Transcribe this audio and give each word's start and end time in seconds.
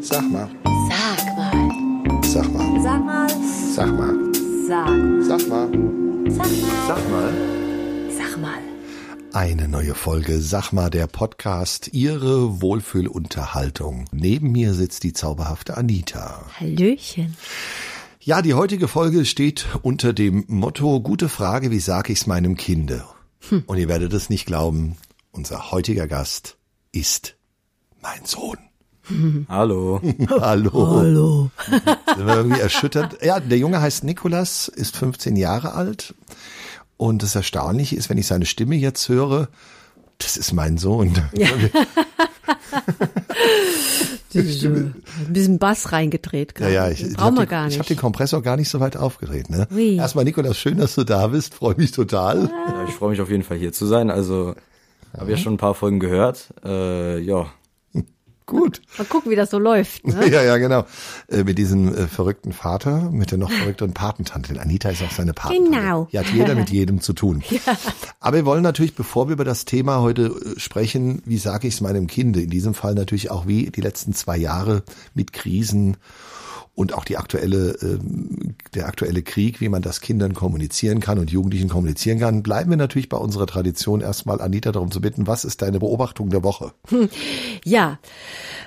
Sag 0.00 0.30
mal. 0.30 0.48
Sag 0.88 1.36
mal. 1.36 2.22
Sag 2.22 2.52
mal. 2.52 2.80
Sag 2.80 3.04
mal. 3.04 3.28
Sag 3.74 3.96
mal. 3.96 4.14
Sag. 4.68 4.88
Sag 5.24 5.48
mal. 5.48 5.68
Sag 6.30 6.48
mal. 6.48 6.76
Sag 6.86 7.10
mal. 7.10 7.32
Sag 8.16 8.40
mal. 8.40 8.58
Eine 9.32 9.66
neue 9.66 9.96
Folge 9.96 10.40
Sag 10.40 10.72
mal 10.72 10.88
der 10.88 11.08
Podcast, 11.08 11.90
Ihre 11.92 12.62
Wohlfühlunterhaltung. 12.62 14.04
Neben 14.12 14.52
mir 14.52 14.72
sitzt 14.72 15.02
die 15.02 15.12
zauberhafte 15.12 15.76
Anita. 15.76 16.46
Hallöchen. 16.60 17.36
Ja, 18.20 18.40
die 18.40 18.54
heutige 18.54 18.86
Folge 18.86 19.24
steht 19.24 19.66
unter 19.82 20.12
dem 20.12 20.44
Motto 20.46 21.00
Gute 21.00 21.28
Frage, 21.28 21.72
wie 21.72 21.80
sag 21.80 22.08
ich's 22.08 22.26
meinem 22.28 22.56
Kinde? 22.56 23.04
Und 23.66 23.78
ihr 23.78 23.88
werdet 23.88 24.12
es 24.12 24.30
nicht 24.30 24.46
glauben, 24.46 24.96
unser 25.32 25.72
heutiger 25.72 26.06
Gast 26.06 26.56
ist 26.92 27.36
mein 28.00 28.24
Sohn. 28.24 28.67
Hallo. 29.48 30.00
Hallo. 30.40 30.86
Hallo. 30.96 31.50
Sind 32.16 32.26
wir 32.26 32.34
irgendwie 32.36 32.60
erschüttert. 32.60 33.22
Ja, 33.24 33.40
der 33.40 33.58
Junge 33.58 33.80
heißt 33.80 34.04
Nikolas, 34.04 34.68
ist 34.68 34.96
15 34.96 35.36
Jahre 35.36 35.72
alt. 35.74 36.14
Und 36.96 37.22
das 37.22 37.34
Erstaunliche 37.34 37.96
ist, 37.96 38.10
wenn 38.10 38.18
ich 38.18 38.26
seine 38.26 38.44
Stimme 38.46 38.74
jetzt 38.76 39.08
höre, 39.08 39.48
das 40.18 40.36
ist 40.36 40.52
mein 40.52 40.78
Sohn. 40.78 41.14
Ein 44.34 45.32
bisschen 45.32 45.58
Bass 45.58 45.92
reingedreht 45.92 46.52
Ja, 46.58 46.58
gerade. 46.66 46.74
ja, 46.74 46.88
ich, 46.90 47.02
ich 47.04 47.14
Brauchen 47.14 47.24
habe 47.24 47.36
wir 47.36 47.46
den, 47.46 47.50
gar 47.50 47.66
ich 47.68 47.74
hab 47.74 47.80
nicht. 47.80 47.90
den 47.90 47.96
Kompressor 47.98 48.42
gar 48.42 48.56
nicht 48.56 48.68
so 48.68 48.80
weit 48.80 48.96
aufgedreht. 48.96 49.48
Ne? 49.50 49.66
Ui. 49.72 49.96
Erstmal, 49.96 50.24
Nikolas, 50.24 50.58
schön, 50.58 50.78
dass 50.78 50.94
du 50.94 51.04
da 51.04 51.28
bist. 51.28 51.54
Freue 51.54 51.76
mich 51.76 51.92
total. 51.92 52.50
Ja, 52.50 52.84
ich 52.88 52.94
freue 52.94 53.10
mich 53.10 53.20
auf 53.20 53.30
jeden 53.30 53.42
Fall 53.44 53.56
hier 53.58 53.72
zu 53.72 53.86
sein. 53.86 54.10
Also 54.10 54.54
habe 55.16 55.30
ja 55.30 55.36
schon 55.36 55.54
ein 55.54 55.58
paar 55.58 55.74
Folgen 55.74 56.00
gehört. 56.00 56.52
Äh, 56.64 57.20
ja, 57.20 57.46
Gut. 58.48 58.80
Mal 58.96 59.04
gucken, 59.04 59.30
wie 59.30 59.36
das 59.36 59.50
so 59.50 59.58
läuft. 59.58 60.06
Ne? 60.06 60.28
Ja, 60.38 60.42
ja, 60.42 60.56
genau. 60.56 60.86
Äh, 61.28 61.44
mit 61.44 61.58
diesem 61.58 61.94
äh, 61.94 62.06
verrückten 62.06 62.52
Vater, 62.52 63.10
mit 63.10 63.30
der 63.30 63.38
noch 63.38 63.50
verrückteren 63.50 63.92
Patentante. 63.92 64.58
Anita 64.60 64.88
ist 64.88 65.02
auch 65.02 65.10
seine 65.10 65.34
Patentante. 65.34 65.78
Genau. 65.78 66.08
Ja, 66.10 66.22
hat 66.22 66.32
jeder 66.32 66.54
mit 66.54 66.70
jedem 66.70 67.00
zu 67.00 67.12
tun. 67.12 67.42
Aber 68.20 68.36
wir 68.38 68.46
wollen 68.46 68.62
natürlich, 68.62 68.94
bevor 68.94 69.28
wir 69.28 69.34
über 69.34 69.44
das 69.44 69.66
Thema 69.66 70.00
heute 70.00 70.26
äh, 70.26 70.58
sprechen, 70.58 71.22
wie 71.26 71.36
sage 71.36 71.68
ich 71.68 71.74
es 71.74 71.80
meinem 71.82 72.06
Kind, 72.06 72.36
in 72.38 72.48
diesem 72.48 72.72
Fall 72.72 72.94
natürlich 72.94 73.30
auch 73.30 73.46
wie 73.46 73.70
die 73.70 73.82
letzten 73.82 74.14
zwei 74.14 74.38
Jahre 74.38 74.82
mit 75.14 75.34
Krisen 75.34 75.98
und 76.78 76.94
auch 76.94 77.04
die 77.04 77.16
aktuelle, 77.16 77.76
ähm, 77.82 78.54
der 78.72 78.86
aktuelle 78.86 79.22
Krieg, 79.22 79.60
wie 79.60 79.68
man 79.68 79.82
das 79.82 80.00
Kindern 80.00 80.32
kommunizieren 80.32 81.00
kann 81.00 81.18
und 81.18 81.28
Jugendlichen 81.28 81.68
kommunizieren 81.68 82.20
kann, 82.20 82.44
bleiben 82.44 82.70
wir 82.70 82.76
natürlich 82.76 83.08
bei 83.08 83.16
unserer 83.16 83.48
Tradition 83.48 84.00
erstmal 84.00 84.40
Anita 84.40 84.70
darum 84.70 84.92
zu 84.92 85.00
bitten, 85.00 85.26
was 85.26 85.44
ist 85.44 85.60
deine 85.60 85.80
Beobachtung 85.80 86.30
der 86.30 86.44
Woche? 86.44 86.72
Ja, 87.64 87.98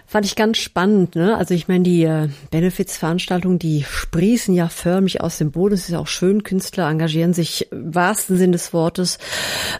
fand 0.05 0.25
ich 0.25 0.35
ganz 0.35 0.57
spannend. 0.57 1.15
Ne? 1.15 1.37
Also 1.37 1.53
ich 1.53 1.69
meine, 1.69 1.85
die 1.85 2.03
äh, 2.03 2.27
Benefits-Veranstaltungen, 2.51 3.57
die 3.57 3.85
sprießen 3.89 4.53
ja 4.53 4.67
förmlich 4.67 5.21
aus 5.21 5.37
dem 5.37 5.51
Boden. 5.51 5.73
Es 5.73 5.87
ist 5.87 5.95
auch 5.95 6.07
schön, 6.07 6.43
Künstler 6.43 6.89
engagieren 6.89 7.33
sich 7.33 7.71
im 7.71 7.95
wahrsten 7.95 8.37
Sinn 8.37 8.51
des 8.51 8.73
Wortes 8.73 9.19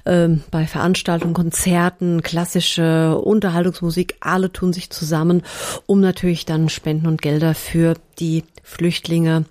ähm, 0.05 0.41
bei 0.49 0.65
Veranstaltungen, 0.67 1.33
Konzerten, 1.33 2.21
klassische 2.21 3.17
Unterhaltungsmusik. 3.17 4.15
Alle 4.21 4.53
tun 4.53 4.71
sich 4.71 4.89
zusammen, 4.89 5.41
um 5.85 5.99
natürlich 5.99 6.45
dann 6.45 6.69
Spenden 6.69 7.07
und 7.07 7.21
Gelder 7.21 7.53
für 7.53 7.95
die 8.21 8.43
Flüchtlinge 8.63 9.45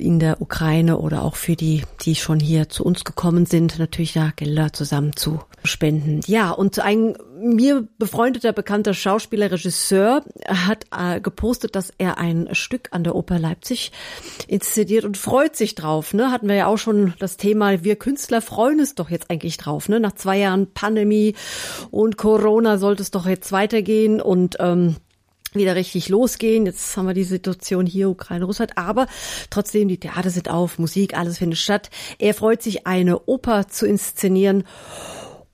in 0.00 0.20
der 0.20 0.40
Ukraine 0.40 0.98
oder 0.98 1.24
auch 1.24 1.36
für 1.36 1.56
die, 1.56 1.82
die 2.04 2.14
schon 2.14 2.38
hier 2.40 2.68
zu 2.68 2.84
uns 2.84 3.04
gekommen 3.04 3.46
sind, 3.46 3.78
natürlich 3.78 4.12
da 4.12 4.32
Gelder 4.34 4.72
zusammen 4.72 5.16
zu 5.16 5.40
spenden. 5.64 6.20
Ja, 6.26 6.52
und 6.52 6.78
ein 6.78 7.16
mir 7.40 7.86
befreundeter, 7.98 8.52
bekannter 8.52 8.94
Schauspieler, 8.94 9.50
Regisseur 9.50 10.24
hat 10.46 10.86
äh, 10.96 11.20
gepostet, 11.20 11.76
dass 11.76 11.92
er 11.98 12.18
ein 12.18 12.48
Stück 12.52 12.88
an 12.92 13.04
der 13.04 13.14
Oper 13.14 13.38
Leipzig 13.38 13.92
inszeniert 14.46 15.04
und 15.04 15.16
freut 15.16 15.56
sich 15.56 15.74
drauf. 15.74 16.14
Ne? 16.14 16.30
Hatten 16.30 16.48
wir 16.48 16.56
ja 16.56 16.66
auch 16.66 16.78
schon 16.78 17.14
das 17.18 17.36
Thema, 17.36 17.84
wir 17.84 17.96
Künstler 17.96 18.40
freuen 18.40 18.80
es 18.80 18.94
doch 18.94 19.10
jetzt 19.10 19.30
eigentlich 19.30 19.56
drauf. 19.56 19.88
Ne? 19.88 20.00
Nach 20.00 20.14
zwei 20.14 20.38
Jahren 20.38 20.72
Pandemie 20.72 21.34
und 21.90 22.16
Corona 22.16 22.78
sollte 22.78 23.02
es 23.02 23.10
doch 23.10 23.26
jetzt 23.26 23.52
weitergehen 23.52 24.20
und 24.20 24.56
ähm, 24.58 24.96
wieder 25.58 25.76
richtig 25.76 26.08
losgehen. 26.08 26.64
Jetzt 26.64 26.96
haben 26.96 27.06
wir 27.06 27.14
die 27.14 27.24
Situation 27.24 27.84
hier, 27.84 28.08
Ukraine, 28.08 28.46
Russland. 28.46 28.78
Aber 28.78 29.06
trotzdem, 29.50 29.88
die 29.88 30.00
Theater 30.00 30.30
sind 30.30 30.48
auf, 30.48 30.78
Musik, 30.78 31.16
alles 31.16 31.38
findet 31.38 31.58
statt. 31.58 31.90
Er 32.18 32.32
freut 32.32 32.62
sich, 32.62 32.86
eine 32.86 33.26
Oper 33.26 33.68
zu 33.68 33.86
inszenieren. 33.86 34.64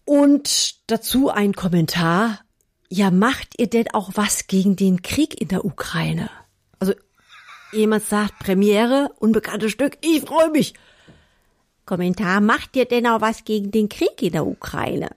Und 0.05 0.91
dazu 0.91 1.31
ein 1.31 1.55
Kommentar. 1.55 2.41
Ja, 2.89 3.11
macht 3.11 3.59
ihr 3.59 3.69
denn 3.69 3.89
auch 3.93 4.11
was 4.15 4.47
gegen 4.47 4.77
den 4.77 5.03
Krieg 5.03 5.41
in 5.41 5.49
der 5.49 5.65
Ukraine? 5.65 6.31
Also, 6.79 6.93
jemand 7.73 8.05
sagt, 8.05 8.39
Premiere, 8.39 9.11
unbekanntes 9.19 9.73
Stück, 9.73 9.99
ich 10.03 10.21
freue 10.21 10.51
mich. 10.51 10.75
Kommentar, 11.87 12.41
macht 12.41 12.77
ihr 12.77 12.85
denn 12.85 13.07
auch 13.07 13.21
was 13.21 13.45
gegen 13.45 13.71
den 13.71 13.89
Krieg 13.89 14.23
in 14.23 14.33
der 14.33 14.47
Ukraine? 14.47 15.11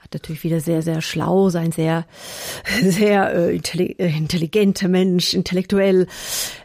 Hat 0.00 0.14
natürlich 0.14 0.44
wieder 0.44 0.60
sehr, 0.60 0.82
sehr 0.82 1.00
schlau, 1.00 1.50
sein 1.50 1.72
sehr, 1.72 2.06
sehr 2.82 3.34
äh, 3.34 3.56
äh, 3.56 4.16
intelligenter 4.16 4.88
Mensch, 4.88 5.34
intellektuell. 5.34 6.06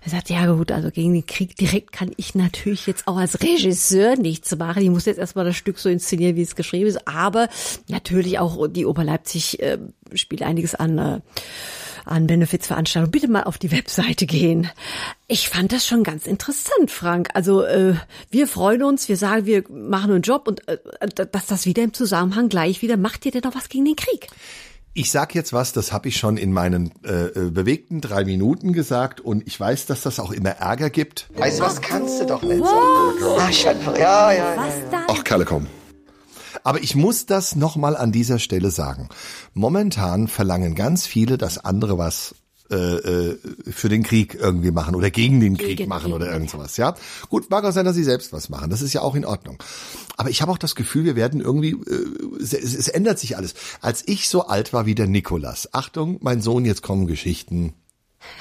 Er 0.04 0.10
sagt, 0.10 0.30
ja 0.30 0.52
gut, 0.52 0.72
also 0.72 0.92
gegen 0.92 1.14
den 1.14 1.26
Krieg 1.26 1.56
direkt 1.56 1.92
kann 1.92 2.12
ich 2.18 2.36
natürlich 2.36 2.88
jetzt 2.88 3.08
auch 3.08 3.18
als 3.18 3.42
Regisseur 3.42 4.16
nichts 4.16 4.56
machen. 4.56 4.84
Ich 4.84 4.90
muss 4.90 5.06
jetzt 5.06 5.20
erstmal 5.20 5.46
das 5.46 5.56
Stück 5.56 5.80
so 5.80 5.90
inszenieren, 5.90 6.36
wie 6.36 6.42
es 6.42 6.56
geschrieben 6.56 6.88
ist. 6.88 7.08
Aber 7.08 7.48
natürlich 7.88 8.40
auch 8.40 8.68
die 8.68 8.86
Oper 8.86 9.04
Leipzig 9.04 9.62
äh, 9.62 9.78
spielt 10.14 10.44
einiges 10.44 10.76
an. 10.76 10.98
Äh, 10.98 11.20
an 12.06 12.28
Benefizveranstaltungen, 12.28 13.12
bitte 13.12 13.28
mal 13.28 13.44
auf 13.44 13.58
die 13.58 13.72
Webseite 13.72 14.26
gehen. 14.26 14.70
Ich 15.28 15.50
fand 15.50 15.72
das 15.72 15.86
schon 15.88 16.04
ganz 16.04 16.28
interessant, 16.28 16.90
Frank. 16.90 17.30
Also 17.34 17.64
äh, 17.64 17.96
wir 18.30 18.48
freuen 18.48 18.84
uns, 18.84 19.10
wir 19.10 19.18
sagen, 19.18 19.46
wir 19.46 19.64
machen 19.70 20.12
einen 20.12 20.22
Job 20.22 20.48
und 20.48 20.68
äh, 20.68 20.78
dass 21.32 21.46
das 21.46 21.66
wieder 21.66 21.84
im 21.84 21.94
Zusammenhang 21.94 22.50
gleich 22.50 22.82
wieder, 22.82 22.98
macht 22.98 23.26
ihr 23.26 23.32
denn 23.32 23.42
noch 23.44 23.56
was 23.56 23.70
gegen 23.70 23.86
den 23.86 23.96
Krieg? 23.96 24.28
Ich 24.96 25.10
sag 25.10 25.34
jetzt 25.34 25.54
was, 25.54 25.74
das 25.74 25.92
habe 25.92 26.10
ich 26.10 26.18
schon 26.18 26.38
in 26.38 26.54
meinen 26.54 26.92
äh, 27.04 27.26
äh, 27.26 27.50
bewegten 27.50 28.00
drei 28.00 28.26
Minuten 28.26 28.74
gesagt 28.74 29.22
und 29.22 29.48
ich 29.48 29.60
weiß, 29.60 29.88
dass 29.88 30.04
das 30.04 30.20
auch 30.20 30.32
immer 30.32 30.52
Ärger 30.52 30.92
gibt. 30.92 31.30
Weißt 31.36 31.60
du 31.60 31.64
was, 31.64 31.82
kannst 31.82 32.22
du 32.22 32.28
doch 32.28 32.44
nicht 32.44 32.64
sagen. 32.64 32.78
Ach, 33.40 33.98
ja, 33.98 34.32
ja, 34.32 34.34
ja. 34.34 34.54
Was 34.56 34.74
dann? 34.92 35.04
Ach, 35.08 35.24
Kalle, 35.24 35.46
komm. 35.46 35.66
Aber 36.64 36.82
ich 36.82 36.96
muss 36.96 37.26
das 37.26 37.56
nochmal 37.56 37.96
an 37.96 38.12
dieser 38.12 38.40
Stelle 38.40 38.72
sagen. 38.72 39.10
Momentan 39.54 40.28
verlangen 40.28 40.76
ganz 40.76 41.06
viele, 41.06 41.38
dass 41.38 41.58
andere 41.58 41.98
was 41.98 42.36
äh, 42.72 42.76
äh, 42.76 43.40
für 43.70 43.90
den 43.90 44.04
Krieg 44.04 44.36
irgendwie 44.36 44.72
machen 44.72 44.96
oder 44.96 45.12
gegen 45.12 45.40
den 45.40 45.58
Krieg 45.58 45.78
Gegen 45.78 45.90
machen 45.90 46.14
oder 46.14 46.32
irgend 46.32 46.50
sowas, 46.50 46.78
ja. 46.78 46.96
Gut, 47.30 47.50
mag 47.50 47.64
auch 47.66 47.72
sein, 47.72 47.86
dass 47.86 47.96
sie 47.96 48.06
selbst 48.06 48.32
was 48.32 48.50
machen. 48.50 48.70
Das 48.70 48.82
ist 48.82 48.94
ja 48.94 49.02
auch 49.02 49.16
in 49.16 49.26
Ordnung. 49.26 49.62
Aber 50.18 50.30
ich 50.30 50.42
habe 50.42 50.52
auch 50.52 50.58
das 50.58 50.74
Gefühl, 50.74 51.04
wir 51.04 51.16
werden 51.16 51.42
irgendwie, 51.42 51.72
äh, 51.72 52.42
es, 52.42 52.54
es 52.54 52.88
ändert 52.88 53.20
sich 53.20 53.38
alles. 53.38 53.54
Als 53.82 54.08
ich 54.08 54.30
so 54.30 54.48
alt 54.48 54.72
war 54.74 54.86
wie 54.86 54.96
der 54.96 55.08
Nikolas, 55.08 55.74
Achtung, 55.74 56.18
mein 56.22 56.42
Sohn, 56.42 56.66
jetzt 56.66 56.82
kommen 56.82 57.06
Geschichten 57.06 57.74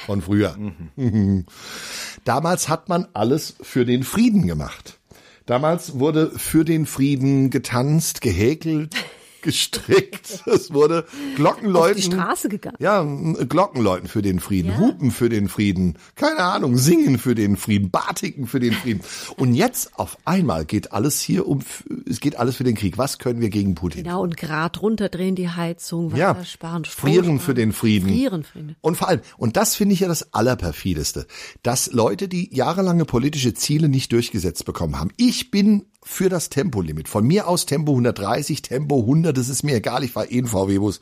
von 0.06 0.22
früher. 0.22 0.56
Damals 2.24 2.68
hat 2.68 2.88
man 2.88 3.08
alles 3.14 3.54
für 3.60 3.84
den 3.84 4.04
Frieden 4.04 4.46
gemacht. 4.46 4.98
Damals 5.46 5.98
wurde 5.98 6.30
für 6.30 6.64
den 6.64 6.86
Frieden 6.86 7.50
getanzt, 7.50 8.20
gehäkelt, 8.20 8.94
gestrickt. 9.42 10.42
Es 10.46 10.72
wurde 10.72 11.04
Glockenläuten. 11.36 11.90
Auf 11.90 11.96
die 11.96 12.02
Straße 12.02 12.48
gegangen. 12.48 12.76
Ja, 12.78 13.02
Glockenläuten 13.04 14.08
für 14.08 14.22
den 14.22 14.40
Frieden, 14.40 14.78
Hupen 14.78 15.10
für 15.10 15.28
den 15.28 15.48
Frieden, 15.48 15.98
keine 16.14 16.40
Ahnung, 16.40 16.76
singen 16.76 17.18
für 17.18 17.34
den 17.34 17.56
Frieden, 17.56 17.90
Batiken 17.90 18.46
für 18.46 18.60
den 18.60 18.72
Frieden. 18.72 19.00
Und 19.36 19.54
jetzt 19.54 19.98
auf 19.98 20.16
einmal 20.24 20.64
geht 20.64 20.92
alles 20.92 21.20
hier 21.20 21.46
um, 21.46 21.60
es 22.08 22.20
geht 22.20 22.36
alles 22.38 22.56
für 22.56 22.64
den 22.64 22.74
Krieg. 22.76 22.98
Was 22.98 23.18
können 23.18 23.40
wir 23.40 23.50
gegen 23.50 23.74
Putin? 23.74 24.04
Genau, 24.04 24.22
und 24.22 24.36
Grad 24.36 24.80
runterdrehen 24.82 25.34
die 25.34 25.48
Heizung, 25.48 26.12
Wasser 26.12 26.18
Ja, 26.18 26.44
sparen, 26.44 26.84
Strom 26.84 27.10
frieren 27.10 27.24
sparen. 27.24 27.40
für 27.40 27.54
den 27.54 27.72
Frieden. 27.72 28.08
Frieren 28.08 28.44
für 28.44 28.58
den 28.58 28.76
Und 28.80 28.96
vor 28.96 29.08
allem, 29.08 29.20
und 29.36 29.56
das 29.56 29.74
finde 29.76 29.94
ich 29.94 30.00
ja 30.00 30.08
das 30.08 30.32
Allerperfideste, 30.32 31.26
dass 31.62 31.92
Leute, 31.92 32.28
die 32.28 32.54
jahrelange 32.54 33.04
politische 33.04 33.54
Ziele 33.54 33.88
nicht 33.88 34.12
durchgesetzt 34.12 34.64
bekommen 34.64 34.98
haben. 34.98 35.10
Ich 35.16 35.50
bin 35.50 35.86
für 36.02 36.28
das 36.28 36.48
Tempolimit. 36.48 37.08
Von 37.08 37.26
mir 37.26 37.48
aus 37.48 37.66
Tempo 37.66 37.92
130, 37.92 38.62
Tempo 38.62 39.00
100, 39.00 39.36
das 39.36 39.48
ist 39.48 39.62
mir 39.62 39.76
egal, 39.76 40.04
ich 40.04 40.12
fahre 40.12 40.30
eh 40.30 40.38
einen 40.38 40.48
VW-Bus. 40.48 41.00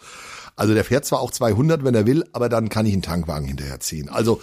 Also 0.57 0.75
der 0.75 0.85
fährt 0.85 1.07
zwar 1.07 1.21
auch 1.21 1.31
200, 1.31 1.85
wenn 1.85 1.95
er 1.95 2.07
will, 2.07 2.25
aber 2.33 2.49
dann 2.49 2.69
kann 2.69 2.85
ich 2.85 2.93
einen 2.93 3.03
Tankwagen 3.03 3.47
hinterherziehen. 3.47 4.09
Also 4.09 4.43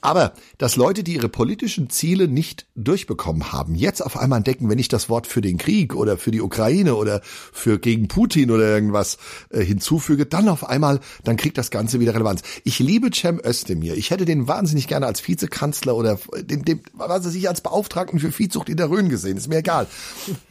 Aber 0.00 0.32
dass 0.58 0.76
Leute, 0.76 1.04
die 1.04 1.14
ihre 1.14 1.28
politischen 1.28 1.90
Ziele 1.90 2.28
nicht 2.28 2.66
durchbekommen 2.74 3.52
haben, 3.52 3.74
jetzt 3.74 4.04
auf 4.04 4.16
einmal 4.16 4.38
entdecken, 4.38 4.68
wenn 4.68 4.78
ich 4.78 4.88
das 4.88 5.08
Wort 5.08 5.26
für 5.26 5.40
den 5.40 5.58
Krieg 5.58 5.94
oder 5.94 6.16
für 6.16 6.30
die 6.30 6.40
Ukraine 6.40 6.94
oder 6.94 7.20
für 7.24 7.78
gegen 7.78 8.08
Putin 8.08 8.50
oder 8.50 8.64
irgendwas 8.64 9.18
äh, 9.50 9.62
hinzufüge, 9.62 10.26
dann 10.26 10.48
auf 10.48 10.68
einmal, 10.68 11.00
dann 11.24 11.36
kriegt 11.36 11.58
das 11.58 11.70
Ganze 11.70 12.00
wieder 12.00 12.14
Relevanz. 12.14 12.42
Ich 12.64 12.78
liebe 12.78 13.10
Cem 13.12 13.40
Özdemir. 13.44 13.96
Ich 13.96 14.10
hätte 14.10 14.24
den 14.24 14.48
wahnsinnig 14.48 14.86
gerne 14.86 15.06
als 15.06 15.26
Vizekanzler 15.26 15.94
oder 15.94 16.18
den, 16.42 16.64
den 16.64 16.80
was 16.94 17.26
weiß 17.26 17.34
ich, 17.34 17.48
als 17.48 17.60
Beauftragten 17.60 18.18
für 18.18 18.32
Viehzucht 18.32 18.68
in 18.68 18.76
der 18.76 18.90
Rhön 18.90 19.08
gesehen. 19.08 19.36
Ist 19.36 19.48
mir 19.48 19.58
egal. 19.58 19.86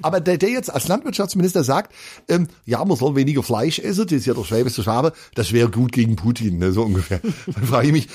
Aber 0.02 0.20
der, 0.20 0.38
der 0.38 0.50
jetzt 0.50 0.72
als 0.72 0.88
Landwirtschaftsminister 0.88 1.64
sagt, 1.64 1.94
ähm, 2.28 2.48
ja, 2.66 2.84
man 2.86 2.98
soll 2.98 3.16
weniger 3.16 3.44
Fleisch 3.44 3.80
essen, 3.80 4.06
das 4.06 4.14
ist 4.14 4.26
ja 4.26 4.34
der 4.34 4.44
schwäbische 4.44 4.84
Schwabe, 4.84 5.14
das 5.36 5.52
wäre 5.54 5.70
gut 5.70 5.92
gegen 5.92 6.16
Putin, 6.16 6.60
ne, 6.60 6.72
so 6.72 6.84
ungefähr. 6.84 7.20
Dann 7.46 7.64
frage 7.66 7.88
ich 7.88 7.94
mich, 7.94 8.08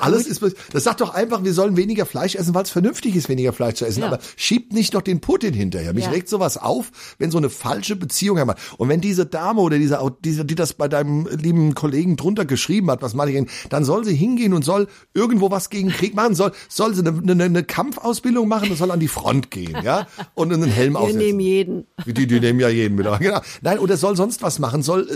alles 0.00 0.26
ist, 0.26 0.42
das 0.72 0.84
sagt 0.84 1.00
doch 1.00 1.14
einfach, 1.14 1.44
wir 1.44 1.52
sollen 1.52 1.76
weniger 1.76 2.06
Fleisch 2.06 2.34
essen, 2.34 2.54
weil 2.54 2.64
es 2.64 2.70
vernünftig 2.70 3.16
ist, 3.16 3.28
weniger 3.28 3.52
Fleisch 3.52 3.74
zu 3.74 3.86
essen. 3.86 4.00
Ja. 4.00 4.06
Aber 4.06 4.18
schiebt 4.36 4.72
nicht 4.72 4.94
noch 4.94 5.02
den 5.02 5.20
Putin 5.20 5.54
hinterher. 5.54 5.92
Mich 5.92 6.04
ja. 6.04 6.10
regt 6.10 6.28
sowas 6.28 6.56
auf, 6.56 6.90
wenn 7.18 7.30
so 7.30 7.38
eine 7.38 7.50
falsche 7.50 7.96
Beziehung 7.96 8.38
haben. 8.38 8.52
Und 8.78 8.88
wenn 8.88 9.00
diese 9.00 9.26
Dame 9.26 9.60
oder 9.60 9.78
diese, 9.78 9.98
diese, 10.24 10.44
die 10.44 10.54
das 10.54 10.74
bei 10.74 10.88
deinem 10.88 11.26
lieben 11.26 11.74
Kollegen 11.74 12.16
drunter 12.16 12.44
geschrieben 12.44 12.90
hat, 12.90 13.02
was 13.02 13.14
mal 13.14 13.28
ich, 13.28 13.46
dann 13.68 13.84
soll 13.84 14.04
sie 14.04 14.14
hingehen 14.14 14.52
und 14.54 14.64
soll 14.64 14.88
irgendwo 15.14 15.50
was 15.50 15.70
gegen 15.70 15.90
Krieg 15.90 16.14
machen, 16.14 16.34
soll, 16.34 16.52
soll 16.68 16.94
sie 16.94 17.06
eine, 17.06 17.18
eine, 17.18 17.44
eine 17.44 17.64
Kampfausbildung 17.64 18.48
machen 18.48 18.70
und 18.70 18.76
soll 18.76 18.90
an 18.90 19.00
die 19.00 19.08
Front 19.08 19.50
gehen, 19.50 19.76
ja? 19.82 20.06
Und 20.34 20.52
einen 20.52 20.70
Helm 20.70 20.94
Wir 20.94 21.00
aufsetzen. 21.00 21.18
nehmen 21.18 21.40
jeden. 21.40 21.86
Die, 22.06 22.26
die 22.26 22.40
nehmen 22.40 22.60
ja 22.60 22.68
jeden 22.68 22.96
mit. 22.96 23.06
Genau. 23.20 23.40
Nein, 23.62 23.78
oder 23.78 23.96
soll 23.96 24.16
sonst 24.16 24.42
was 24.42 24.58
machen, 24.58 24.82
soll, 24.82 25.08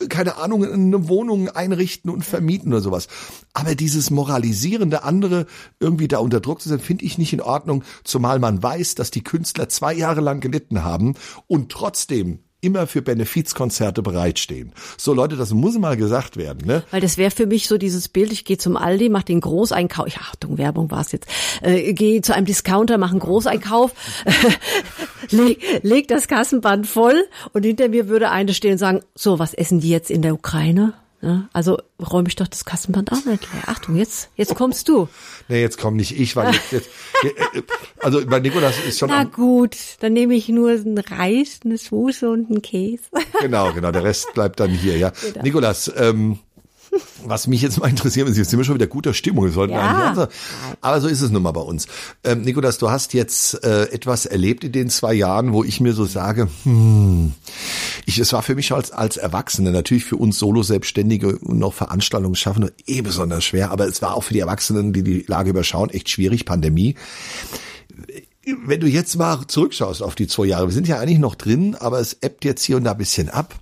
äh, 0.00 0.06
keine 0.06 0.36
Ahnung, 0.36 0.64
eine 0.64 1.08
Wohnung 1.08 1.48
einrichten 1.48 2.10
und 2.10 2.24
vermieten 2.24 2.72
oder 2.72 2.82
sowas. 2.82 3.08
Aber 3.52 3.74
dieses 3.74 4.10
moralisierende 4.28 5.04
andere 5.04 5.46
irgendwie 5.80 6.08
da 6.08 6.18
unter 6.18 6.40
Druck 6.40 6.60
zu 6.60 6.68
sein, 6.68 6.80
finde 6.80 7.04
ich 7.04 7.18
nicht 7.18 7.32
in 7.32 7.40
Ordnung, 7.40 7.82
zumal 8.04 8.38
man 8.38 8.62
weiß, 8.62 8.94
dass 8.94 9.10
die 9.10 9.24
Künstler 9.24 9.68
zwei 9.68 9.94
Jahre 9.94 10.20
lang 10.20 10.40
gelitten 10.40 10.84
haben 10.84 11.14
und 11.46 11.72
trotzdem 11.72 12.40
immer 12.60 12.88
für 12.88 13.02
Benefizkonzerte 13.02 14.02
bereitstehen. 14.02 14.72
So 14.96 15.14
Leute, 15.14 15.36
das 15.36 15.52
muss 15.52 15.78
mal 15.78 15.96
gesagt 15.96 16.36
werden, 16.36 16.66
ne? 16.66 16.82
Weil 16.90 17.00
das 17.00 17.16
wäre 17.16 17.30
für 17.30 17.46
mich 17.46 17.68
so 17.68 17.78
dieses 17.78 18.08
Bild, 18.08 18.32
ich 18.32 18.44
gehe 18.44 18.58
zum 18.58 18.76
Aldi, 18.76 19.08
mache 19.10 19.26
den 19.26 19.40
Großeinkauf, 19.40 20.08
ich, 20.08 20.18
Achtung, 20.18 20.58
Werbung 20.58 20.90
war 20.90 21.00
es 21.00 21.12
jetzt, 21.12 21.28
äh, 21.62 21.92
gehe 21.94 22.20
zu 22.20 22.34
einem 22.34 22.46
Discounter, 22.46 22.98
mache 22.98 23.12
einen 23.12 23.20
Großeinkauf, 23.20 23.92
leg, 25.30 25.62
leg 25.82 26.08
das 26.08 26.26
Kassenband 26.26 26.88
voll 26.88 27.28
und 27.52 27.64
hinter 27.64 27.88
mir 27.88 28.08
würde 28.08 28.30
eine 28.30 28.52
stehen 28.52 28.72
und 28.72 28.78
sagen, 28.78 29.02
so, 29.14 29.38
was 29.38 29.54
essen 29.54 29.78
die 29.78 29.90
jetzt 29.90 30.10
in 30.10 30.22
der 30.22 30.34
Ukraine? 30.34 30.94
Ja, 31.20 31.48
also 31.52 31.78
räume 32.00 32.28
ich 32.28 32.36
doch 32.36 32.46
das 32.46 32.64
Kassenband 32.64 33.10
auch 33.10 33.24
nicht 33.24 33.52
leer. 33.52 33.62
Achtung, 33.66 33.96
jetzt, 33.96 34.30
jetzt 34.36 34.54
kommst 34.54 34.88
du. 34.88 35.08
Nee, 35.48 35.60
jetzt 35.60 35.76
komm 35.76 35.96
nicht 35.96 36.18
ich, 36.18 36.36
weil 36.36 36.54
jetzt, 36.54 36.70
jetzt 36.72 36.90
also 37.98 38.24
bei 38.24 38.38
Nikolas 38.38 38.76
ist 38.86 39.00
schon. 39.00 39.08
Na 39.08 39.24
gut, 39.24 39.76
dann 39.98 40.12
nehme 40.12 40.34
ich 40.34 40.48
nur 40.48 40.70
einen 40.70 40.98
Reis, 40.98 41.60
eine 41.64 41.76
Soße 41.76 42.30
und 42.30 42.50
einen 42.50 42.62
Käse. 42.62 43.02
Genau, 43.40 43.72
genau, 43.72 43.90
der 43.90 44.04
Rest 44.04 44.32
bleibt 44.34 44.60
dann 44.60 44.70
hier, 44.70 44.96
ja. 44.96 45.12
Genau. 45.22 45.42
Nikolas, 45.42 45.92
ähm, 45.96 46.38
was 47.24 47.46
mich 47.46 47.62
jetzt 47.62 47.78
mal 47.80 47.88
interessiert, 47.88 48.28
ist, 48.28 48.36
jetzt 48.36 48.50
sind 48.50 48.58
wir 48.58 48.64
schon 48.64 48.74
wieder 48.76 48.86
guter 48.86 49.14
Stimmung. 49.14 49.44
Wir 49.44 49.52
sollten 49.52 49.74
Ja. 49.74 50.10
eigentlich, 50.12 50.28
aber 50.80 51.00
so 51.00 51.08
ist 51.08 51.20
es 51.20 51.30
nun 51.30 51.42
mal 51.42 51.52
bei 51.52 51.60
uns. 51.60 51.86
Ähm, 52.24 52.42
Nikolas, 52.42 52.78
du 52.78 52.90
hast 52.90 53.14
jetzt 53.14 53.62
äh, 53.64 53.84
etwas 53.90 54.26
erlebt 54.26 54.64
in 54.64 54.72
den 54.72 54.90
zwei 54.90 55.14
Jahren, 55.14 55.52
wo 55.52 55.64
ich 55.64 55.80
mir 55.80 55.92
so 55.92 56.04
sage, 56.04 56.48
hm, 56.64 57.32
ich, 58.06 58.18
es 58.18 58.32
war 58.32 58.42
für 58.42 58.54
mich 58.54 58.72
als, 58.72 58.90
als 58.92 59.16
Erwachsene, 59.16 59.70
natürlich 59.70 60.04
für 60.04 60.16
uns 60.16 60.38
Solo-Selbstständige 60.38 61.38
und 61.38 61.58
noch 61.58 61.74
Veranstaltungsschaffende 61.74 62.72
eh 62.86 63.02
besonders 63.02 63.44
schwer, 63.44 63.70
aber 63.70 63.86
es 63.86 64.00
war 64.02 64.14
auch 64.14 64.22
für 64.24 64.34
die 64.34 64.40
Erwachsenen, 64.40 64.92
die 64.92 65.02
die 65.02 65.24
Lage 65.26 65.50
überschauen, 65.50 65.90
echt 65.90 66.08
schwierig, 66.08 66.44
Pandemie. 66.44 66.94
Wenn 68.64 68.80
du 68.80 68.86
jetzt 68.86 69.16
mal 69.16 69.40
zurückschaust 69.46 70.02
auf 70.02 70.14
die 70.14 70.26
zwei 70.26 70.46
Jahre, 70.46 70.68
wir 70.68 70.72
sind 70.72 70.88
ja 70.88 70.98
eigentlich 70.98 71.18
noch 71.18 71.34
drin, 71.34 71.74
aber 71.78 72.00
es 72.00 72.14
ebbt 72.22 72.44
jetzt 72.44 72.64
hier 72.64 72.76
und 72.78 72.84
da 72.84 72.92
ein 72.92 72.98
bisschen 72.98 73.28
ab. 73.28 73.54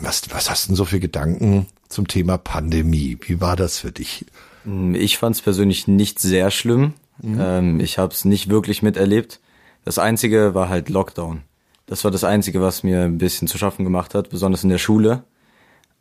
Was, 0.00 0.22
was 0.30 0.50
hast 0.50 0.64
du 0.64 0.68
denn 0.68 0.76
so 0.76 0.84
für 0.84 1.00
Gedanken 1.00 1.66
zum 1.88 2.08
Thema 2.08 2.38
Pandemie? 2.38 3.18
Wie 3.22 3.40
war 3.40 3.56
das 3.56 3.78
für 3.78 3.92
dich? 3.92 4.26
Ich 4.94 5.18
fand 5.18 5.36
es 5.36 5.42
persönlich 5.42 5.86
nicht 5.86 6.18
sehr 6.18 6.50
schlimm. 6.50 6.94
Ähm, 7.24 7.80
ich 7.80 7.98
habe 7.98 8.12
es 8.12 8.24
nicht 8.24 8.48
wirklich 8.48 8.82
miterlebt. 8.82 9.40
Das 9.84 9.98
Einzige 9.98 10.54
war 10.54 10.68
halt 10.68 10.88
Lockdown. 10.88 11.42
Das 11.86 12.02
war 12.04 12.10
das 12.10 12.24
Einzige, 12.24 12.60
was 12.60 12.82
mir 12.82 13.02
ein 13.02 13.18
bisschen 13.18 13.46
zu 13.46 13.58
schaffen 13.58 13.84
gemacht 13.84 14.14
hat, 14.14 14.30
besonders 14.30 14.64
in 14.64 14.70
der 14.70 14.78
Schule. 14.78 15.22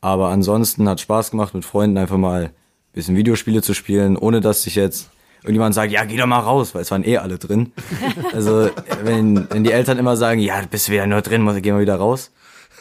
Aber 0.02 0.30
ansonsten 0.30 0.90
hat 0.90 1.00
Spaß 1.00 1.32
gemacht, 1.32 1.54
mit 1.54 1.64
Freunden 1.64 1.98
einfach 1.98 2.18
mal 2.18 2.46
ein 2.46 2.52
bisschen 2.94 3.16
Videospiele 3.16 3.62
zu 3.62 3.74
spielen, 3.74 4.18
ohne 4.18 4.42
dass 4.42 4.64
sich 4.64 4.76
jetzt 4.76 5.10
irgendjemand 5.42 5.76
sagt, 5.76 5.92
ja, 5.92 6.04
geh 6.06 6.18
doch 6.18 6.26
mal 6.26 6.40
raus, 6.40 6.74
weil 6.74 6.82
es 6.82 6.92
waren 6.92 7.06
eh 7.06 7.18
alle 7.18 7.38
drin. 7.38 7.72
Also 8.34 8.70
wenn, 9.04 9.48
wenn 9.50 9.64
die 9.64 9.72
Eltern 9.72 9.98
immer 9.98 10.18
sagen, 10.18 10.42
ja, 10.42 10.62
du 10.62 10.68
bist 10.68 10.90
wieder 10.90 11.08
nur 11.08 11.22
drin, 11.22 11.44
muss 11.44 11.56
geh 11.62 11.72
mal 11.72 11.82
wieder 11.82 11.96
raus. 11.96 12.32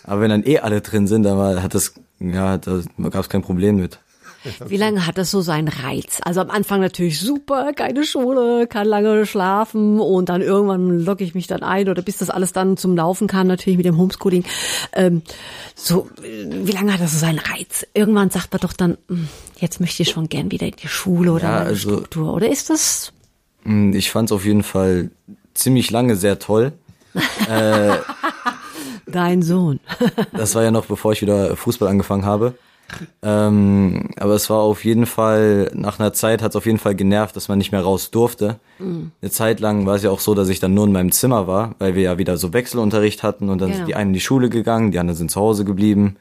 Aber 0.05 0.21
wenn 0.21 0.31
dann 0.31 0.45
eh 0.47 0.59
alle 0.61 0.81
drin 0.81 1.07
sind, 1.07 1.23
dann 1.25 1.37
war, 1.39 1.63
hat 1.63 1.75
das, 1.75 1.95
ja, 2.21 2.59
da 2.59 2.81
gab 3.11 3.23
es 3.23 3.29
kein 3.29 3.43
Problem 3.43 3.77
mit. 3.77 3.99
Wie 4.67 4.77
lange 4.77 5.07
hat 5.07 5.17
das 5.17 5.31
so 5.31 5.41
seinen 5.41 5.69
Reiz? 5.69 6.21
Also 6.23 6.43
am 6.43 6.51
Anfang 6.51 6.83
natürlich 6.83 7.19
super, 7.19 7.73
keine 7.73 8.05
Schule, 8.05 8.67
kann 8.67 8.87
lange 8.87 9.25
schlafen 9.25 9.99
und 9.99 10.29
dann 10.29 10.43
irgendwann 10.43 11.01
logge 11.01 11.25
ich 11.25 11.35
mich 11.35 11.47
dann 11.47 11.63
ein 11.63 11.89
oder 11.89 12.03
bis 12.03 12.19
das 12.19 12.29
alles 12.29 12.53
dann 12.53 12.77
zum 12.77 12.95
Laufen 12.95 13.27
kam, 13.27 13.47
natürlich 13.47 13.79
mit 13.79 13.87
dem 13.87 13.97
Homeschooling. 13.97 14.45
Ähm, 14.93 15.23
so, 15.75 16.11
äh, 16.23 16.45
wie 16.67 16.73
lange 16.73 16.93
hat 16.93 17.01
das 17.01 17.13
so 17.13 17.19
seinen 17.21 17.39
Reiz? 17.39 17.87
Irgendwann 17.95 18.29
sagt 18.29 18.53
man 18.53 18.61
doch 18.61 18.75
dann, 18.75 18.99
hm, 19.09 19.29
jetzt 19.61 19.81
möchte 19.81 20.03
ich 20.03 20.11
schon 20.11 20.29
gern 20.29 20.51
wieder 20.51 20.67
in 20.67 20.77
die 20.77 20.89
Schule 20.89 21.33
oder 21.33 21.45
Ja, 21.45 21.57
in 21.61 21.63
die 21.65 21.69
also- 21.71 21.89
Struktur. 21.93 22.35
Oder 22.35 22.51
ist 22.51 22.69
das 22.71 23.13
Mm, 23.67 23.95
Ich 23.95 24.11
fand 24.11 24.29
es 24.29 24.33
auf 24.33 24.45
jeden 24.45 24.63
Fall 24.63 25.11
ziemlich 25.55 25.91
lange 25.91 26.17
sehr 26.17 26.39
toll. 26.39 26.73
dein 29.07 29.43
Sohn? 29.43 29.81
Das 30.33 30.55
war 30.55 30.63
ja 30.63 30.71
noch 30.71 30.87
bevor 30.87 31.13
ich 31.13 31.23
wieder 31.23 31.57
Fußball 31.57 31.89
angefangen 31.89 32.25
habe. 32.25 32.55
Ähm, 33.23 34.11
aber 34.19 34.35
es 34.35 34.51
war 34.51 34.59
auf 34.59 34.85
jeden 34.85 35.07
Fall, 35.07 35.71
nach 35.75 35.99
einer 35.99 36.13
Zeit 36.13 36.43
hat 36.43 36.51
es 36.51 36.57
auf 36.57 36.67
jeden 36.67 36.79
Fall 36.79 36.95
genervt, 36.95 37.35
dass 37.35 37.49
man 37.49 37.59
nicht 37.59 37.73
mehr 37.73 37.81
raus 37.83 38.11
durfte. 38.11 38.59
Eine 38.79 39.31
Zeit 39.31 39.61
lang 39.61 39.87
war 39.87 39.97
es 39.97 40.03
ja 40.03 40.11
auch 40.11 40.21
so, 40.21 40.35
dass 40.35 40.49
ich 40.49 40.61
dann 40.61 40.75
nur 40.75 40.85
in 40.87 40.93
meinem 40.93 41.11
Zimmer 41.11 41.47
war, 41.47 41.75
weil 41.79 41.95
wir 41.95 42.03
ja 42.03 42.19
wieder 42.19 42.37
so 42.37 42.53
Wechselunterricht 42.53 43.23
hatten 43.23 43.49
und 43.49 43.61
dann 43.61 43.69
Genau. 43.69 43.79
sind 43.79 43.89
die 43.89 43.95
einen 43.95 44.11
in 44.11 44.15
die 44.15 44.21
Schule 44.21 44.51
gegangen, 44.51 44.91
die 44.93 44.99
anderen 44.99 45.17
sind 45.17 45.31
zu 45.31 45.41
Hause 45.41 45.65
geblieben. 45.65 46.17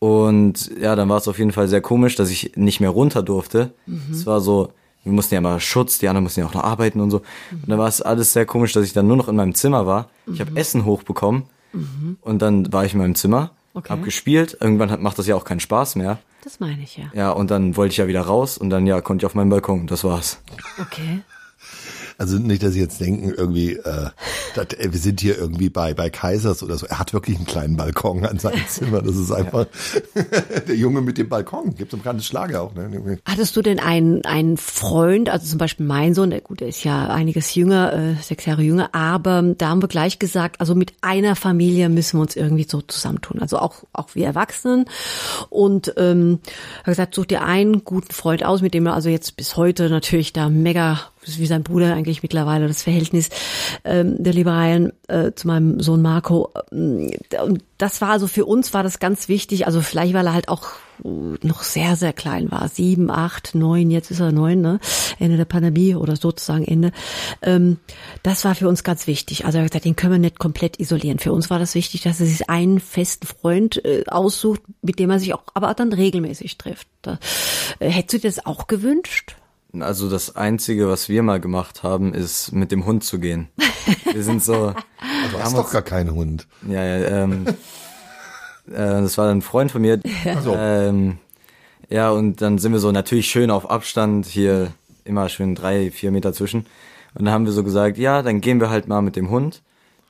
Und 0.00 0.70
ja, 0.80 0.96
dann 0.96 1.08
war 1.08 1.18
es 1.18 1.28
auf 1.28 1.38
jeden 1.38 1.52
Fall 1.52 1.68
sehr 1.68 1.80
komisch, 1.80 2.16
dass 2.16 2.30
ich 2.30 2.52
nicht 2.56 2.80
mehr 2.80 2.90
runter 2.90 3.22
durfte. 3.22 3.72
Es 4.10 4.26
war 4.26 4.40
so, 4.40 4.70
wir 5.04 5.12
mussten 5.12 5.34
ja 5.34 5.38
immer 5.38 5.60
Schutz, 5.60 5.98
die 5.98 6.08
anderen 6.08 6.24
mussten 6.24 6.40
ja 6.40 6.46
auch 6.46 6.54
noch 6.54 6.64
arbeiten 6.64 7.00
und 7.00 7.10
so. 7.10 7.18
Und 7.52 7.68
dann 7.68 7.78
war 7.78 7.88
es 7.88 8.02
alles 8.02 8.32
sehr 8.32 8.44
komisch, 8.46 8.72
dass 8.72 8.84
ich 8.84 8.92
dann 8.92 9.06
nur 9.06 9.16
noch 9.16 9.28
in 9.28 9.36
meinem 9.36 9.54
Zimmer 9.54 9.86
war. 9.86 10.08
Ich 10.26 10.40
habe 10.40 10.56
Essen 10.56 10.84
hochbekommen 10.84 11.44
und 12.20 12.42
dann 12.42 12.72
war 12.72 12.84
ich 12.84 12.92
in 12.92 12.98
meinem 12.98 13.14
Zimmer, 13.14 13.50
Okay. 13.76 13.88
hab 13.90 14.02
gespielt. 14.04 14.56
Irgendwann 14.60 14.90
hat, 14.90 15.00
macht 15.00 15.18
das 15.18 15.26
ja 15.26 15.34
auch 15.34 15.44
keinen 15.44 15.58
Spaß 15.60 15.96
mehr. 15.96 16.18
Das 16.44 16.60
meine 16.60 16.82
ich 16.82 16.96
ja. 16.96 17.06
Ja, 17.14 17.30
und 17.30 17.50
dann 17.50 17.76
wollte 17.76 17.90
ich 17.92 17.96
ja 17.96 18.06
wieder 18.06 18.20
raus 18.20 18.56
und 18.58 18.70
dann 18.70 18.86
ja 18.86 19.00
konnte 19.00 19.22
ich 19.22 19.26
auf 19.26 19.34
meinen 19.34 19.50
Balkon. 19.50 19.86
Das 19.88 20.04
war's. 20.04 20.38
Okay. 20.80 21.22
Also 22.18 22.38
nicht, 22.38 22.62
dass 22.62 22.72
Sie 22.72 22.80
jetzt 22.80 23.00
denken, 23.00 23.32
irgendwie, 23.36 23.74
äh, 23.74 24.10
das, 24.54 24.66
äh, 24.78 24.92
wir 24.92 24.98
sind 24.98 25.20
hier 25.20 25.36
irgendwie 25.36 25.68
bei, 25.68 25.94
bei 25.94 26.10
Kaisers 26.10 26.62
oder 26.62 26.78
so. 26.78 26.86
Er 26.86 26.98
hat 26.98 27.12
wirklich 27.12 27.36
einen 27.36 27.46
kleinen 27.46 27.76
Balkon 27.76 28.24
an 28.24 28.38
seinem 28.38 28.66
Zimmer. 28.68 29.02
Das 29.02 29.16
ist 29.16 29.32
einfach 29.32 29.66
der 30.68 30.76
Junge 30.76 31.00
mit 31.00 31.18
dem 31.18 31.28
Balkon. 31.28 31.74
Gibt 31.74 31.92
es 31.92 32.06
einen 32.06 32.20
Schlager 32.20 32.62
auch. 32.62 32.74
Ne? 32.74 33.18
Hattest 33.24 33.56
du 33.56 33.62
denn 33.62 33.80
einen, 33.80 34.24
einen 34.24 34.56
Freund, 34.56 35.28
also 35.28 35.46
zum 35.46 35.58
Beispiel 35.58 35.86
mein 35.86 36.14
Sohn, 36.14 36.30
der 36.30 36.40
gut, 36.40 36.60
der 36.60 36.68
ist 36.68 36.84
ja 36.84 37.08
einiges 37.08 37.54
jünger, 37.54 37.92
äh, 37.92 38.22
sechs 38.22 38.44
Jahre 38.44 38.62
jünger, 38.62 38.94
aber 38.94 39.42
da 39.56 39.68
haben 39.68 39.82
wir 39.82 39.88
gleich 39.88 40.18
gesagt, 40.18 40.60
also 40.60 40.74
mit 40.74 40.92
einer 41.00 41.36
Familie 41.36 41.88
müssen 41.88 42.18
wir 42.18 42.22
uns 42.22 42.36
irgendwie 42.36 42.66
so 42.68 42.80
zusammentun. 42.80 43.40
Also 43.40 43.58
auch, 43.58 43.84
auch 43.92 44.14
wir 44.14 44.26
Erwachsenen. 44.26 44.86
Und 45.50 45.94
ähm, 45.96 46.40
hat 46.78 46.86
gesagt, 46.86 47.14
such 47.14 47.26
dir 47.26 47.42
einen 47.42 47.84
guten 47.84 48.12
Freund 48.12 48.44
aus, 48.44 48.62
mit 48.62 48.74
dem 48.74 48.86
er 48.86 48.94
also 48.94 49.08
jetzt 49.08 49.36
bis 49.36 49.56
heute 49.56 49.90
natürlich 49.90 50.32
da 50.32 50.48
mega 50.48 51.00
wie 51.26 51.46
sein 51.46 51.62
Bruder 51.62 51.94
eigentlich 51.94 52.22
mittlerweile 52.22 52.68
das 52.68 52.82
Verhältnis 52.82 53.30
ähm, 53.84 54.22
der 54.22 54.32
Liberalen 54.32 54.92
äh, 55.08 55.32
zu 55.32 55.46
meinem 55.46 55.80
Sohn 55.80 56.02
Marco. 56.02 56.50
Ähm, 56.72 57.10
Und 57.42 57.64
das 57.78 58.00
war 58.00 58.10
also 58.10 58.26
für 58.26 58.44
uns 58.44 58.72
war 58.74 58.82
das 58.82 58.98
ganz 58.98 59.28
wichtig. 59.28 59.66
Also 59.66 59.80
vielleicht 59.80 60.14
weil 60.14 60.26
er 60.26 60.34
halt 60.34 60.48
auch 60.48 60.68
äh, 61.04 61.08
noch 61.46 61.62
sehr 61.62 61.96
sehr 61.96 62.12
klein 62.12 62.50
war, 62.50 62.68
sieben, 62.68 63.10
acht, 63.10 63.54
neun. 63.54 63.90
Jetzt 63.90 64.10
ist 64.10 64.20
er 64.20 64.32
neun, 64.32 64.60
ne? 64.60 64.78
Ende 65.18 65.36
der 65.36 65.44
Pandemie 65.44 65.94
oder 65.94 66.16
sozusagen 66.16 66.64
Ende. 66.64 66.92
Ähm, 67.42 67.78
das 68.22 68.44
war 68.44 68.54
für 68.54 68.68
uns 68.68 68.84
ganz 68.84 69.06
wichtig. 69.06 69.44
Also 69.44 69.58
er 69.58 69.64
hat 69.64 69.70
gesagt, 69.70 69.84
den 69.84 69.96
können 69.96 70.12
wir 70.12 70.18
nicht 70.18 70.38
komplett 70.38 70.78
isolieren. 70.80 71.18
Für 71.18 71.32
uns 71.32 71.50
war 71.50 71.58
das 71.58 71.74
wichtig, 71.74 72.02
dass 72.02 72.20
er 72.20 72.26
sich 72.26 72.48
einen 72.48 72.80
festen 72.80 73.26
Freund 73.26 73.84
äh, 73.84 74.04
aussucht, 74.06 74.60
mit 74.82 74.98
dem 74.98 75.10
er 75.10 75.18
sich 75.18 75.34
auch 75.34 75.42
aber 75.54 75.74
dann 75.74 75.92
regelmäßig 75.92 76.58
trifft. 76.58 76.88
Da, 77.02 77.18
äh, 77.78 77.88
hättest 77.88 78.14
du 78.14 78.18
dir 78.18 78.28
das 78.28 78.46
auch 78.46 78.66
gewünscht? 78.66 79.36
Also 79.82 80.08
das 80.08 80.36
Einzige, 80.36 80.88
was 80.88 81.08
wir 81.08 81.22
mal 81.22 81.40
gemacht 81.40 81.82
haben, 81.82 82.14
ist 82.14 82.52
mit 82.52 82.70
dem 82.72 82.86
Hund 82.86 83.04
zu 83.04 83.18
gehen. 83.18 83.48
Wir 84.12 84.22
sind 84.22 84.42
so, 84.42 84.72
Du 85.32 85.38
hast 85.38 85.56
doch 85.56 85.70
gar 85.70 85.82
keinen 85.82 86.14
Hund. 86.14 86.46
ja, 86.68 86.84
ja, 86.84 87.22
ähm, 87.24 87.46
äh, 88.68 88.72
das 88.72 89.18
war 89.18 89.30
ein 89.30 89.42
Freund 89.42 89.70
von 89.72 89.82
mir. 89.82 90.00
so. 90.42 90.54
Ähm, 90.56 91.18
Ja, 91.90 92.10
und 92.10 92.40
dann 92.40 92.58
sind 92.58 92.72
wir 92.72 92.78
so 92.78 92.92
natürlich 92.92 93.26
schön 93.26 93.50
auf 93.50 93.70
Abstand, 93.70 94.26
hier 94.26 94.72
immer 95.04 95.28
schön 95.28 95.54
drei, 95.54 95.90
vier 95.90 96.10
Meter 96.10 96.32
zwischen. 96.32 96.66
Und 97.14 97.26
dann 97.26 97.34
haben 97.34 97.44
wir 97.44 97.52
so 97.52 97.62
gesagt, 97.62 97.98
ja, 97.98 98.22
dann 98.22 98.40
gehen 98.40 98.60
wir 98.60 98.70
halt 98.70 98.88
mal 98.88 99.02
mit 99.02 99.16
dem 99.16 99.30
Hund. 99.30 99.62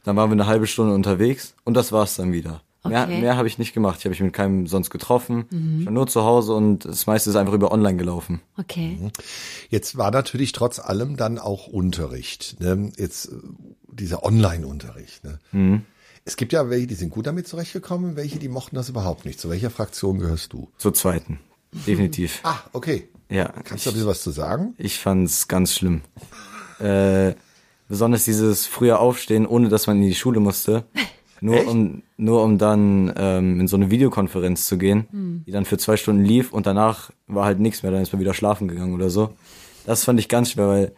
Dann 0.04 0.16
waren 0.16 0.30
wir 0.30 0.34
eine 0.34 0.46
halbe 0.46 0.66
Stunde 0.66 0.94
unterwegs 0.94 1.54
und 1.64 1.74
das 1.74 1.90
war's 1.90 2.16
dann 2.16 2.32
wieder. 2.32 2.60
Mehr, 2.86 3.04
Okay. 3.04 3.20
mehr 3.20 3.36
habe 3.36 3.48
ich 3.48 3.58
nicht 3.58 3.72
gemacht. 3.72 3.98
Ich 3.98 4.04
habe 4.04 4.10
mich 4.10 4.20
mit 4.20 4.32
keinem 4.34 4.66
sonst 4.66 4.90
getroffen. 4.90 5.46
Ich 5.80 5.86
war 5.86 5.92
nur 5.92 6.06
zu 6.06 6.22
Hause 6.24 6.52
und 6.54 6.84
das 6.84 7.06
meiste 7.06 7.30
ist 7.30 7.36
einfach 7.36 7.54
über 7.54 7.72
online 7.72 7.96
gelaufen. 7.96 8.40
Okay. 8.58 8.98
Jetzt 9.70 9.96
war 9.96 10.10
natürlich 10.10 10.52
trotz 10.52 10.78
allem 10.78 11.16
dann 11.16 11.38
auch 11.38 11.66
Unterricht. 11.66 12.60
Ne? 12.60 12.92
Jetzt 12.96 13.26
äh, 13.26 13.36
dieser 13.90 14.22
Online-Unterricht. 14.24 15.22
Ne? 15.24 15.82
Es 16.26 16.36
gibt 16.36 16.52
ja 16.52 16.68
welche, 16.70 16.86
die 16.86 16.94
sind 16.94 17.10
gut 17.10 17.26
damit 17.26 17.48
zurechtgekommen, 17.48 18.16
welche, 18.16 18.38
die 18.38 18.48
mochten 18.48 18.76
das 18.76 18.88
überhaupt 18.88 19.24
nicht. 19.24 19.40
Zu 19.40 19.48
welcher 19.50 19.70
Fraktion 19.70 20.18
gehörst 20.18 20.52
du? 20.52 20.68
Zur 20.78 20.92
zweiten. 20.94 21.40
Definitiv. 21.86 22.40
Ah, 22.44 22.58
okay. 22.72 23.08
Ja. 23.30 23.48
Kannst 23.64 23.86
du 23.86 23.90
ein 23.90 23.94
bisschen 23.94 24.08
was 24.08 24.22
zu 24.22 24.30
sagen? 24.30 24.74
Ich 24.78 24.98
fand's 24.98 25.48
ganz 25.48 25.74
schlimm. 25.74 26.02
Äh, 26.78 27.34
besonders 27.88 28.24
dieses 28.24 28.66
frühe 28.66 28.98
Aufstehen, 28.98 29.46
ohne 29.46 29.68
dass 29.68 29.86
man 29.86 29.96
in 30.02 30.08
die 30.08 30.14
Schule 30.14 30.40
musste. 30.40 30.84
Nur 31.44 31.56
Echt? 31.56 31.68
um, 31.68 32.02
nur 32.16 32.42
um 32.42 32.56
dann 32.56 33.12
ähm, 33.18 33.60
in 33.60 33.68
so 33.68 33.76
eine 33.76 33.90
Videokonferenz 33.90 34.66
zu 34.66 34.78
gehen, 34.78 35.42
die 35.46 35.50
dann 35.50 35.66
für 35.66 35.76
zwei 35.76 35.98
Stunden 35.98 36.24
lief 36.24 36.54
und 36.54 36.64
danach 36.64 37.10
war 37.26 37.44
halt 37.44 37.60
nichts 37.60 37.82
mehr, 37.82 37.92
dann 37.92 38.00
ist 38.00 38.14
man 38.14 38.20
wieder 38.20 38.32
schlafen 38.32 38.66
gegangen 38.66 38.94
oder 38.94 39.10
so. 39.10 39.28
Das 39.84 40.04
fand 40.04 40.18
ich 40.18 40.30
ganz 40.30 40.52
schwer, 40.52 40.68
weil 40.68 40.92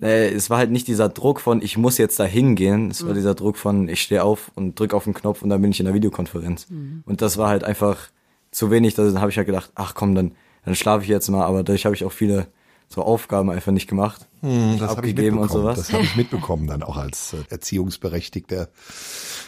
äh, 0.00 0.28
es 0.28 0.50
war 0.50 0.58
halt 0.58 0.70
nicht 0.70 0.86
dieser 0.86 1.08
Druck 1.08 1.40
von, 1.40 1.60
ich 1.62 1.76
muss 1.76 1.98
jetzt 1.98 2.20
da 2.20 2.24
hingehen, 2.24 2.92
es 2.92 3.04
war 3.04 3.12
dieser 3.12 3.34
Druck 3.34 3.56
von, 3.56 3.88
ich 3.88 4.00
stehe 4.00 4.22
auf 4.22 4.52
und 4.54 4.78
drück 4.78 4.94
auf 4.94 5.02
den 5.02 5.14
Knopf 5.14 5.42
und 5.42 5.50
dann 5.50 5.60
bin 5.60 5.72
ich 5.72 5.80
in 5.80 5.86
der 5.86 5.94
Videokonferenz. 5.94 6.68
Und 7.04 7.20
das 7.20 7.36
war 7.36 7.48
halt 7.48 7.64
einfach 7.64 8.08
zu 8.52 8.70
wenig, 8.70 8.94
da 8.94 9.02
habe 9.20 9.32
ich 9.32 9.36
halt 9.36 9.48
gedacht, 9.48 9.72
ach 9.74 9.96
komm, 9.96 10.14
dann, 10.14 10.30
dann 10.64 10.76
schlafe 10.76 11.02
ich 11.02 11.08
jetzt 11.08 11.28
mal, 11.28 11.44
aber 11.44 11.64
dadurch 11.64 11.86
habe 11.86 11.96
ich 11.96 12.04
auch 12.04 12.12
viele 12.12 12.46
so 12.88 13.02
Aufgaben 13.02 13.50
einfach 13.50 13.72
nicht 13.72 13.88
gemacht. 13.88 14.26
Hm, 14.40 14.78
Das 14.78 14.96
abgegeben 14.96 15.38
und 15.38 15.50
sowas. 15.50 15.78
Das 15.78 15.92
habe 15.92 16.04
ich 16.04 16.16
mitbekommen 16.16 16.66
dann 16.66 16.82
auch 16.82 16.96
als 16.96 17.34
äh, 17.34 17.38
Erziehungsberechtigter. 17.50 18.68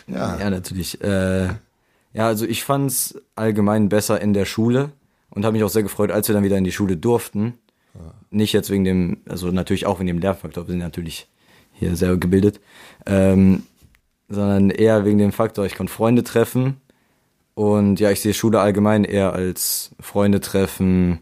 Ja. 0.06 0.38
Ja, 0.38 0.50
natürlich. 0.50 1.00
Äh, 1.02 1.48
ja, 2.12 2.26
also 2.26 2.44
ich 2.44 2.64
fand's 2.64 3.14
allgemein 3.36 3.88
besser 3.88 4.20
in 4.20 4.32
der 4.32 4.44
Schule 4.44 4.90
und 5.30 5.44
habe 5.44 5.52
mich 5.54 5.64
auch 5.64 5.70
sehr 5.70 5.82
gefreut, 5.84 6.10
als 6.10 6.28
wir 6.28 6.34
dann 6.34 6.44
wieder 6.44 6.58
in 6.58 6.64
die 6.64 6.72
Schule 6.72 6.96
durften. 6.96 7.54
Nicht 8.30 8.52
jetzt 8.52 8.70
wegen 8.70 8.84
dem, 8.84 9.18
also 9.28 9.48
natürlich 9.50 9.86
auch 9.86 9.98
wegen 9.98 10.06
dem 10.06 10.18
Lernfaktor, 10.20 10.66
wir 10.66 10.70
sind 10.72 10.78
natürlich 10.78 11.26
hier 11.72 11.96
sehr 11.96 12.16
gebildet, 12.16 12.60
ähm, 13.06 13.64
sondern 14.28 14.70
eher 14.70 15.04
wegen 15.04 15.18
dem 15.18 15.32
Faktor, 15.32 15.66
ich 15.66 15.74
konnte 15.74 15.92
Freunde 15.92 16.22
treffen 16.22 16.76
und 17.54 17.98
ja, 17.98 18.10
ich 18.12 18.20
sehe 18.20 18.32
Schule 18.34 18.60
allgemein 18.60 19.02
eher 19.04 19.32
als 19.32 19.90
Freunde 19.98 20.40
treffen, 20.40 21.18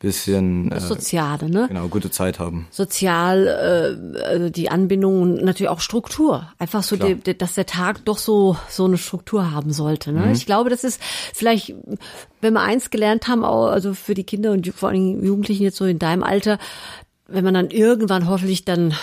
bisschen 0.00 0.70
Das 0.70 0.84
äh, 0.84 0.88
Soziale, 0.88 1.48
ne? 1.50 1.66
genau 1.68 1.88
gute 1.88 2.10
Zeit 2.10 2.38
haben. 2.38 2.66
Sozial, 2.70 3.46
äh, 3.46 4.22
also 4.24 4.48
die 4.48 4.70
Anbindung 4.70 5.20
und 5.20 5.44
natürlich 5.44 5.68
auch 5.68 5.80
Struktur. 5.80 6.50
Einfach 6.58 6.82
so, 6.82 6.96
die, 6.96 7.14
die, 7.14 7.36
dass 7.36 7.54
der 7.54 7.66
Tag 7.66 8.04
doch 8.06 8.18
so 8.18 8.56
so 8.68 8.86
eine 8.86 8.96
Struktur 8.96 9.52
haben 9.52 9.72
sollte. 9.72 10.12
Ne? 10.12 10.32
Ich 10.32 10.46
glaube, 10.46 10.70
das 10.70 10.84
ist 10.84 11.00
vielleicht, 11.02 11.74
wenn 12.40 12.54
wir 12.54 12.62
eins 12.62 12.90
gelernt 12.90 13.28
haben, 13.28 13.44
auch, 13.44 13.66
also 13.68 13.92
für 13.92 14.14
die 14.14 14.24
Kinder 14.24 14.52
und 14.52 14.66
vor 14.74 14.88
allem 14.88 15.22
Jugendlichen 15.22 15.64
jetzt 15.64 15.76
so 15.76 15.84
in 15.84 15.98
deinem 15.98 16.22
Alter, 16.22 16.58
wenn 17.28 17.44
man 17.44 17.54
dann 17.54 17.70
irgendwann 17.70 18.26
hoffentlich 18.26 18.64
dann 18.64 18.94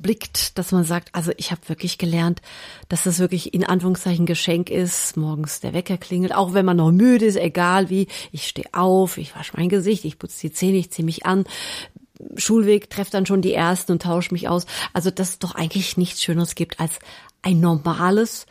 zurückblickt, 0.00 0.58
dass 0.58 0.72
man 0.72 0.84
sagt, 0.84 1.10
also 1.12 1.32
ich 1.36 1.50
habe 1.50 1.60
wirklich 1.66 1.98
gelernt, 1.98 2.40
dass 2.88 3.04
das 3.04 3.18
wirklich 3.18 3.54
in 3.54 3.64
Anführungszeichen 3.64 4.26
Geschenk 4.26 4.70
ist, 4.70 5.16
morgens 5.16 5.60
der 5.60 5.74
Wecker 5.74 5.98
klingelt, 5.98 6.34
auch 6.34 6.54
wenn 6.54 6.64
man 6.64 6.76
noch 6.76 6.90
müde 6.90 7.26
ist, 7.26 7.36
egal 7.36 7.90
wie, 7.90 8.08
ich 8.32 8.46
stehe 8.46 8.68
auf, 8.72 9.18
ich 9.18 9.34
wasche 9.36 9.52
mein 9.56 9.68
Gesicht, 9.68 10.04
ich 10.04 10.18
putze 10.18 10.40
die 10.40 10.52
Zähne, 10.52 10.78
ich 10.78 10.90
ziehe 10.90 11.04
mich 11.04 11.26
an, 11.26 11.44
Schulweg, 12.36 12.90
treffe 12.90 13.10
dann 13.10 13.26
schon 13.26 13.42
die 13.42 13.54
Ersten 13.54 13.92
und 13.92 14.02
tausche 14.02 14.32
mich 14.32 14.48
aus. 14.48 14.66
Also 14.92 15.10
dass 15.10 15.30
es 15.30 15.38
doch 15.38 15.54
eigentlich 15.54 15.96
nichts 15.96 16.22
Schöneres 16.22 16.54
gibt, 16.54 16.78
als 16.78 16.98
ein 17.42 17.60
normales, 17.60 18.46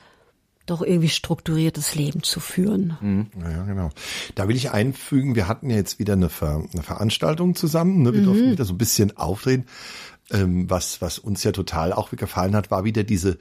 doch 0.65 0.81
irgendwie 0.81 1.09
strukturiertes 1.09 1.95
Leben 1.95 2.21
zu 2.23 2.39
führen. 2.39 3.29
Ja, 3.41 3.49
ja, 3.49 3.63
genau. 3.63 3.89
Da 4.35 4.47
will 4.47 4.55
ich 4.55 4.71
einfügen, 4.71 5.35
wir 5.35 5.47
hatten 5.47 5.69
ja 5.69 5.77
jetzt 5.77 5.97
wieder 5.99 6.13
eine, 6.13 6.29
Ver 6.29 6.63
eine 6.71 6.83
Veranstaltung 6.83 7.55
zusammen. 7.55 8.03
Ne? 8.03 8.13
Wir 8.13 8.23
durften 8.23 8.51
wieder 8.51 8.65
so 8.65 8.73
ein 8.73 8.77
bisschen 8.77 9.17
aufdrehen. 9.17 9.65
Ähm, 10.31 10.69
was, 10.69 11.01
was 11.01 11.19
uns 11.19 11.43
ja 11.43 11.51
total 11.51 11.91
auch 11.93 12.11
gefallen 12.11 12.55
hat, 12.55 12.71
war 12.71 12.83
wieder 12.83 13.03
diese, 13.03 13.37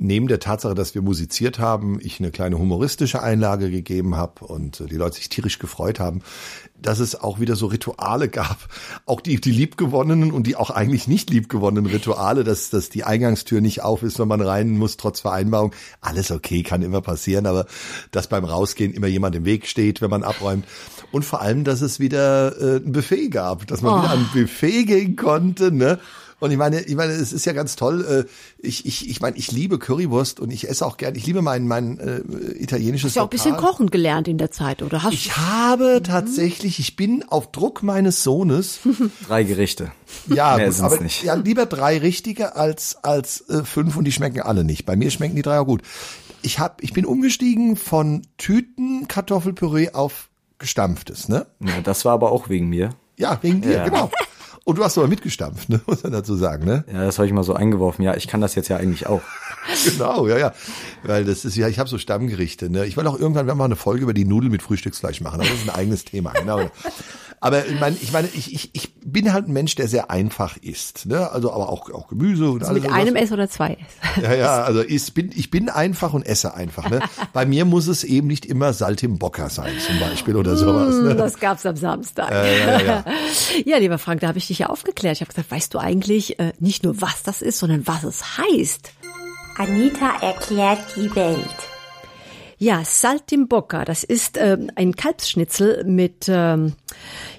neben 0.00 0.28
der 0.28 0.40
Tatsache, 0.40 0.74
dass 0.74 0.94
wir 0.94 1.02
musiziert 1.02 1.58
haben, 1.58 1.98
ich 2.00 2.20
eine 2.20 2.30
kleine 2.30 2.58
humoristische 2.58 3.22
Einlage 3.22 3.70
gegeben 3.70 4.16
habe 4.16 4.46
und 4.46 4.82
die 4.90 4.96
Leute 4.96 5.16
sich 5.16 5.28
tierisch 5.28 5.58
gefreut 5.58 6.00
haben, 6.00 6.22
dass 6.80 7.00
es 7.00 7.20
auch 7.20 7.38
wieder 7.38 7.54
so 7.54 7.66
Rituale 7.66 8.28
gab, 8.28 8.56
auch 9.04 9.20
die, 9.20 9.38
die 9.38 9.52
liebgewonnenen 9.52 10.32
und 10.32 10.46
die 10.46 10.56
auch 10.56 10.70
eigentlich 10.70 11.06
nicht 11.06 11.28
liebgewonnenen 11.28 11.84
Rituale, 11.84 12.44
dass, 12.44 12.70
dass 12.70 12.88
die 12.88 13.04
Eingangstür 13.04 13.60
nicht 13.60 13.82
auf 13.82 14.02
ist, 14.02 14.18
wenn 14.18 14.28
man 14.28 14.40
rein 14.40 14.70
muss, 14.70 14.96
trotz 14.96 15.20
Vereinbarung. 15.20 15.72
Alles 16.00 16.30
okay, 16.30 16.62
kann 16.62 16.80
immer 16.80 17.02
passieren, 17.02 17.44
aber 17.44 17.66
dass 18.10 18.28
beim 18.28 18.44
Rausgehen 18.44 18.94
immer 18.94 19.06
jemand 19.06 19.36
im 19.36 19.44
Weg 19.44 19.66
steht, 19.66 20.00
wenn 20.00 20.10
man 20.10 20.22
abräumt. 20.22 20.64
Und 21.12 21.26
vor 21.26 21.42
allem, 21.42 21.64
dass 21.64 21.82
es 21.82 22.00
wieder 22.00 22.56
äh, 22.58 22.76
ein 22.76 22.92
Buffet 22.92 23.28
gab, 23.28 23.66
dass 23.66 23.82
man 23.82 24.00
wieder 24.00 24.12
an 24.12 24.20
ein 24.20 24.30
Buffet 24.32 24.84
gehen 24.84 25.16
konnte, 25.16 25.70
ne? 25.70 25.98
Und 26.40 26.50
ich 26.50 26.56
meine, 26.56 26.80
ich 26.80 26.94
meine, 26.96 27.12
es 27.12 27.32
ist 27.32 27.44
ja 27.46 27.52
ganz 27.52 27.76
toll. 27.76 28.26
äh, 28.26 28.30
Ich, 28.66 28.86
ich, 28.86 29.08
ich 29.08 29.20
meine, 29.20 29.36
ich 29.36 29.52
liebe 29.52 29.78
Currywurst 29.78 30.40
und 30.40 30.50
ich 30.50 30.68
esse 30.68 30.84
auch 30.86 30.96
gern. 30.96 31.14
Ich 31.14 31.26
liebe 31.26 31.42
mein, 31.42 31.68
mein 31.68 31.98
äh, 31.98 32.20
italienisches 32.60 33.10
Hast 33.10 33.16
ja 33.16 33.22
auch 33.22 33.26
ein 33.26 33.30
bisschen 33.30 33.56
kochen 33.56 33.90
gelernt 33.90 34.26
in 34.26 34.38
der 34.38 34.50
Zeit, 34.50 34.82
oder? 34.82 35.02
Hast 35.02 35.12
Ich 35.12 35.36
habe 35.36 36.00
tatsächlich, 36.02 36.78
ich 36.78 36.96
bin 36.96 37.22
auf 37.28 37.52
Druck 37.52 37.82
meines 37.82 38.22
Sohnes, 38.24 38.80
Drei 39.26 39.44
Gerichte. 39.44 39.92
ja, 40.28 40.56
Mehr 40.56 40.66
gut, 40.66 40.74
sind's 40.76 40.92
aber 40.92 41.02
nicht. 41.02 41.22
ja, 41.22 41.34
lieber 41.34 41.66
drei 41.66 41.98
richtige 41.98 42.56
als 42.56 42.96
als 43.02 43.48
äh, 43.48 43.62
fünf 43.64 43.96
und 43.96 44.04
die 44.04 44.12
schmecken 44.12 44.40
alle 44.40 44.64
nicht. 44.64 44.86
Bei 44.86 44.96
mir 44.96 45.10
schmecken 45.10 45.36
die 45.36 45.42
drei 45.42 45.60
auch 45.60 45.66
gut. 45.66 45.82
Ich 46.42 46.58
hab, 46.58 46.82
ich 46.82 46.94
bin 46.94 47.04
umgestiegen 47.04 47.76
von 47.76 48.22
Tüten 48.38 49.06
Kartoffelpüree 49.08 49.90
auf 49.92 50.30
gestampftes, 50.58 51.28
ne? 51.28 51.46
Ja, 51.60 51.80
das 51.82 52.04
war 52.06 52.14
aber 52.14 52.32
auch 52.32 52.48
wegen 52.48 52.68
mir. 52.68 52.90
Ja, 53.18 53.38
wegen 53.42 53.60
dir, 53.60 53.72
Ja. 53.72 53.84
genau. 53.84 54.10
Und 54.64 54.78
du 54.78 54.84
hast 54.84 54.98
aber 54.98 55.08
mitgestampft, 55.08 55.68
ne? 55.68 55.80
Muss 55.86 56.02
man 56.02 56.12
dazu 56.12 56.34
sagen, 56.36 56.64
ne? 56.64 56.84
Ja, 56.92 57.04
das 57.04 57.18
habe 57.18 57.26
ich 57.26 57.32
mal 57.32 57.42
so 57.42 57.54
eingeworfen. 57.54 58.04
Ja, 58.04 58.16
ich 58.16 58.28
kann 58.28 58.40
das 58.40 58.54
jetzt 58.54 58.68
ja 58.68 58.76
eigentlich 58.76 59.06
auch. 59.06 59.22
Genau, 59.84 60.26
ja, 60.26 60.38
ja. 60.38 60.54
Weil 61.04 61.24
das 61.26 61.44
ist 61.44 61.54
ja, 61.54 61.68
ich 61.68 61.78
habe 61.78 61.88
so 61.88 61.98
Stammgerichte. 61.98 62.70
Ne? 62.70 62.86
Ich 62.86 62.96
will 62.96 63.06
auch 63.06 63.18
irgendwann 63.18 63.46
mal 63.46 63.66
eine 63.66 63.76
Folge 63.76 64.02
über 64.02 64.14
die 64.14 64.24
Nudeln 64.24 64.50
mit 64.50 64.62
Frühstücksfleisch 64.62 65.20
machen. 65.20 65.40
Aber 65.40 65.48
das 65.48 65.58
ist 65.58 65.68
ein 65.68 65.74
eigenes 65.74 66.04
Thema, 66.06 66.32
genau. 66.38 66.70
Aber 67.40 67.66
ich 67.66 67.78
meine, 67.78 67.96
ich 68.00 68.10
meine, 68.10 68.28
ich, 68.28 68.54
ich, 68.54 68.70
ich 68.72 68.92
bin 69.12 69.32
halt 69.32 69.48
ein 69.48 69.52
Mensch, 69.52 69.74
der 69.74 69.88
sehr 69.88 70.10
einfach 70.10 70.56
isst. 70.56 71.06
Ne? 71.06 71.30
Also 71.30 71.52
aber 71.52 71.68
auch, 71.68 71.90
auch 71.90 72.08
Gemüse 72.08 72.50
und 72.50 72.64
alles. 72.64 72.82
mit 72.82 72.92
einem 72.92 73.16
S 73.16 73.32
oder 73.32 73.48
zwei 73.48 73.74
S? 73.74 74.22
Ja, 74.22 74.34
ja, 74.34 74.62
also 74.62 74.82
ich 74.82 75.12
bin, 75.14 75.30
ich 75.34 75.50
bin 75.50 75.68
einfach 75.68 76.12
und 76.12 76.26
esse 76.26 76.54
einfach. 76.54 76.90
Ne? 76.90 77.00
Bei 77.32 77.46
mir 77.46 77.64
muss 77.64 77.86
es 77.86 78.04
eben 78.04 78.26
nicht 78.26 78.46
immer 78.46 78.72
Saltimbocca 78.72 79.48
sein, 79.48 79.72
zum 79.86 79.98
Beispiel 80.00 80.36
oder 80.36 80.56
sowas. 80.56 80.94
Ne? 80.96 81.14
Das 81.14 81.38
gab's 81.38 81.64
am 81.66 81.76
Samstag. 81.76 82.30
ja, 82.30 82.44
ja, 82.44 82.80
ja. 82.80 83.04
Ja, 83.64 83.76
lieber 83.78 83.98
Frank, 83.98 84.20
da 84.20 84.28
habe 84.28 84.38
ich 84.38 84.46
dich 84.48 84.58
ja 84.58 84.66
aufgeklärt. 84.66 85.16
Ich 85.16 85.20
habe 85.20 85.30
gesagt, 85.30 85.50
weißt 85.50 85.72
du 85.74 85.78
eigentlich 85.78 86.38
äh, 86.38 86.52
nicht 86.58 86.82
nur, 86.84 87.00
was 87.00 87.22
das 87.22 87.42
ist, 87.42 87.58
sondern 87.58 87.86
was 87.86 88.04
es 88.04 88.38
heißt? 88.38 88.92
Anita 89.56 90.12
erklärt 90.20 90.80
die 90.96 91.14
Welt. 91.14 91.69
Ja, 92.62 92.84
Saltimbocca, 92.84 93.86
das 93.86 94.04
ist 94.04 94.36
ähm, 94.36 94.70
ein 94.74 94.94
Kalbsschnitzel 94.94 95.82
mit 95.84 96.26
ähm, 96.28 96.74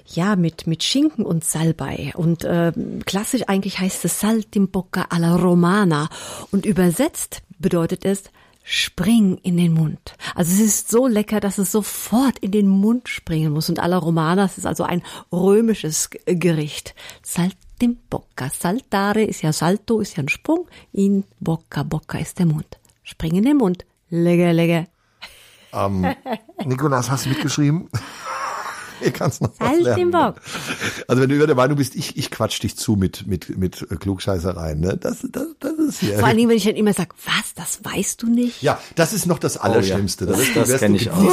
ja 0.04 0.34
mit 0.34 0.66
mit 0.66 0.82
Schinken 0.82 1.24
und 1.24 1.44
Salbei 1.44 2.12
und 2.16 2.44
ähm, 2.44 3.04
klassisch 3.06 3.42
eigentlich 3.46 3.78
heißt 3.78 4.04
es 4.04 4.18
Saltimbocca 4.18 5.06
alla 5.10 5.36
Romana 5.36 6.08
und 6.50 6.66
übersetzt 6.66 7.42
bedeutet 7.60 8.04
es 8.04 8.24
Spring 8.64 9.38
in 9.44 9.58
den 9.58 9.74
Mund. 9.74 10.16
Also 10.34 10.54
es 10.54 10.60
ist 10.60 10.90
so 10.90 11.06
lecker, 11.06 11.38
dass 11.38 11.58
es 11.58 11.70
sofort 11.70 12.40
in 12.40 12.50
den 12.50 12.66
Mund 12.66 13.08
springen 13.08 13.52
muss. 13.52 13.68
Und 13.68 13.78
alla 13.78 13.98
Romana, 13.98 14.42
das 14.42 14.58
ist 14.58 14.66
also 14.66 14.82
ein 14.82 15.02
römisches 15.30 16.10
Gericht. 16.26 16.96
Saltimbocca. 17.22 18.50
Saltare 18.50 19.22
ist 19.22 19.42
ja 19.42 19.52
Salto, 19.52 20.00
ist 20.00 20.16
ja 20.16 20.24
ein 20.24 20.28
Sprung. 20.28 20.66
In 20.92 21.22
Bocca, 21.38 21.84
Bocca 21.84 22.18
ist 22.18 22.40
der 22.40 22.46
Mund. 22.46 22.78
Spring 23.04 23.36
in 23.36 23.44
den 23.44 23.58
Mund. 23.58 23.84
Lecker, 24.10 24.52
lecker. 24.52 24.86
Ähm, 25.72 26.06
Nikolas, 26.64 27.10
hast 27.10 27.24
du 27.26 27.30
mitgeschrieben? 27.30 27.88
Hier 29.00 29.10
kannst 29.10 29.42
noch 29.42 29.50
was 29.58 29.68
Halt 29.68 29.82
lernen. 29.82 29.98
den 29.98 30.10
Bock. 30.12 30.36
Also 31.08 31.22
wenn 31.22 31.28
du 31.28 31.34
über 31.34 31.48
der 31.48 31.56
Meinung 31.56 31.76
bist, 31.76 31.96
ich, 31.96 32.16
ich 32.16 32.30
quatsch 32.30 32.62
dich 32.62 32.76
zu 32.76 32.94
mit, 32.94 33.26
mit, 33.26 33.58
mit 33.58 33.84
Klugscheißereien, 33.98 34.78
ne? 34.78 34.96
Das, 34.96 35.26
das, 35.28 35.46
das 35.58 35.72
ist 35.72 35.98
hier. 35.98 36.20
Vor 36.20 36.28
allen 36.28 36.36
Dingen, 36.36 36.48
wenn 36.50 36.56
ich 36.56 36.62
dann 36.64 36.76
immer 36.76 36.92
sage, 36.92 37.08
was, 37.24 37.52
das 37.56 37.80
weißt 37.84 38.22
du 38.22 38.28
nicht? 38.28 38.62
ja, 38.62 38.78
das 38.94 39.12
ist 39.12 39.26
noch 39.26 39.40
das 39.40 39.56
Allerschlimmste. 39.56 40.24
Das- 40.26 40.38
ist, 40.38 40.54
das 40.54 40.68
wärst 40.68 40.82
kenn 40.84 40.92
du 40.92 40.98
ich 40.98 41.06
gedisst. 41.06 41.26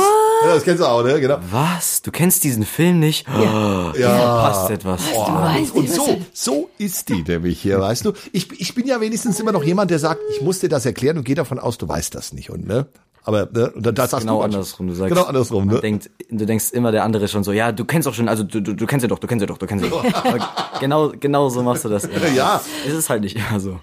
Ja, 0.46 0.56
das 0.56 0.64
kennst 0.64 0.82
du 0.82 0.88
auch, 0.88 1.04
ne? 1.04 1.20
Genau. 1.22 1.38
Was? 1.52 2.02
Du 2.02 2.10
kennst 2.10 2.44
diesen 2.44 2.66
Film 2.66 3.00
nicht? 3.00 3.28
Ja. 3.28 3.92
Passt 3.94 4.72
etwas. 4.72 5.02
Oh, 5.14 5.28
weißt 5.28 5.76
und 5.76 5.84
nicht, 5.84 5.92
was 6.00 6.06
so, 6.08 6.22
so 6.34 6.70
ist 6.80 7.10
die 7.10 7.22
nämlich 7.22 7.62
hier, 7.62 7.80
weißt 7.80 8.04
du. 8.04 8.14
Ich, 8.32 8.50
ich 8.60 8.74
bin 8.74 8.88
ja 8.88 9.00
wenigstens 9.00 9.40
immer 9.40 9.52
noch 9.52 9.64
jemand, 9.64 9.92
der 9.92 10.00
sagt, 10.00 10.22
ich 10.36 10.42
muss 10.42 10.58
dir 10.60 10.70
das 10.70 10.88
erklären 10.88 11.18
und 11.20 11.24
gehe 11.24 11.36
davon 11.36 11.60
aus, 11.60 11.78
du 11.78 11.88
weißt 11.88 12.16
das 12.16 12.34
nicht. 12.34 12.50
Und, 12.50 12.66
ne? 12.66 12.88
Aber 13.30 13.48
ne, 13.52 13.72
da- 13.78 13.92
das 13.92 14.12
hast 14.12 14.22
genau 14.22 14.40
du 14.40 14.44
andersrum. 14.46 14.88
Du 14.88 14.96
sagst, 14.96 15.14
genau 15.14 15.28
andersrum. 15.28 15.68
Ne? 15.68 15.80
denkt, 15.80 16.10
du 16.32 16.46
denkst 16.48 16.72
immer, 16.72 16.92
der 16.92 17.04
andere 17.04 17.26
ist 17.26 17.32
schon 17.32 17.44
so, 17.44 17.52
ja, 17.52 17.72
du 17.72 17.86
kennst 17.86 18.08
doch 18.08 18.14
schon, 18.16 18.28
also 18.28 18.42
du, 18.44 18.60
du, 18.60 18.74
du 18.74 18.86
kennst 18.88 19.04
ja 19.04 19.08
doch, 19.08 19.20
du 19.20 19.28
kennst 19.28 19.42
ja 19.42 19.48
doch, 19.48 19.60
du 19.60 19.68
kennst 19.68 19.86
ja 19.86 19.92
doch. 19.92 20.04
Genau, 20.80 21.12
genau 21.20 21.50
so 21.50 21.62
machst 21.62 21.86
du 21.86 21.90
das. 21.90 22.06
Immer. 22.06 22.30
Ja. 22.30 22.60
Es 22.88 22.94
ist 22.94 23.10
halt 23.10 23.22
nicht 23.22 23.36
immer 23.36 23.60
so. 23.60 23.80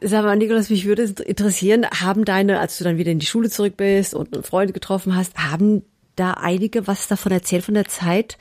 Sag 0.00 0.24
mal, 0.24 0.34
Nikolaus, 0.36 0.70
mich 0.70 0.86
würde 0.86 1.02
interessieren, 1.02 1.86
haben 1.86 2.24
deine, 2.24 2.58
als 2.58 2.78
du 2.78 2.84
dann 2.84 2.96
wieder 2.96 3.12
in 3.12 3.18
die 3.18 3.26
Schule 3.26 3.50
zurück 3.50 3.76
bist 3.76 4.14
und 4.14 4.46
Freunde 4.46 4.72
getroffen 4.72 5.14
hast, 5.14 5.36
haben 5.36 5.82
da 6.14 6.30
einige 6.32 6.86
was 6.86 7.06
davon 7.06 7.32
erzählt 7.32 7.64
von 7.64 7.74
der 7.74 7.84
Zeit, 7.84 8.38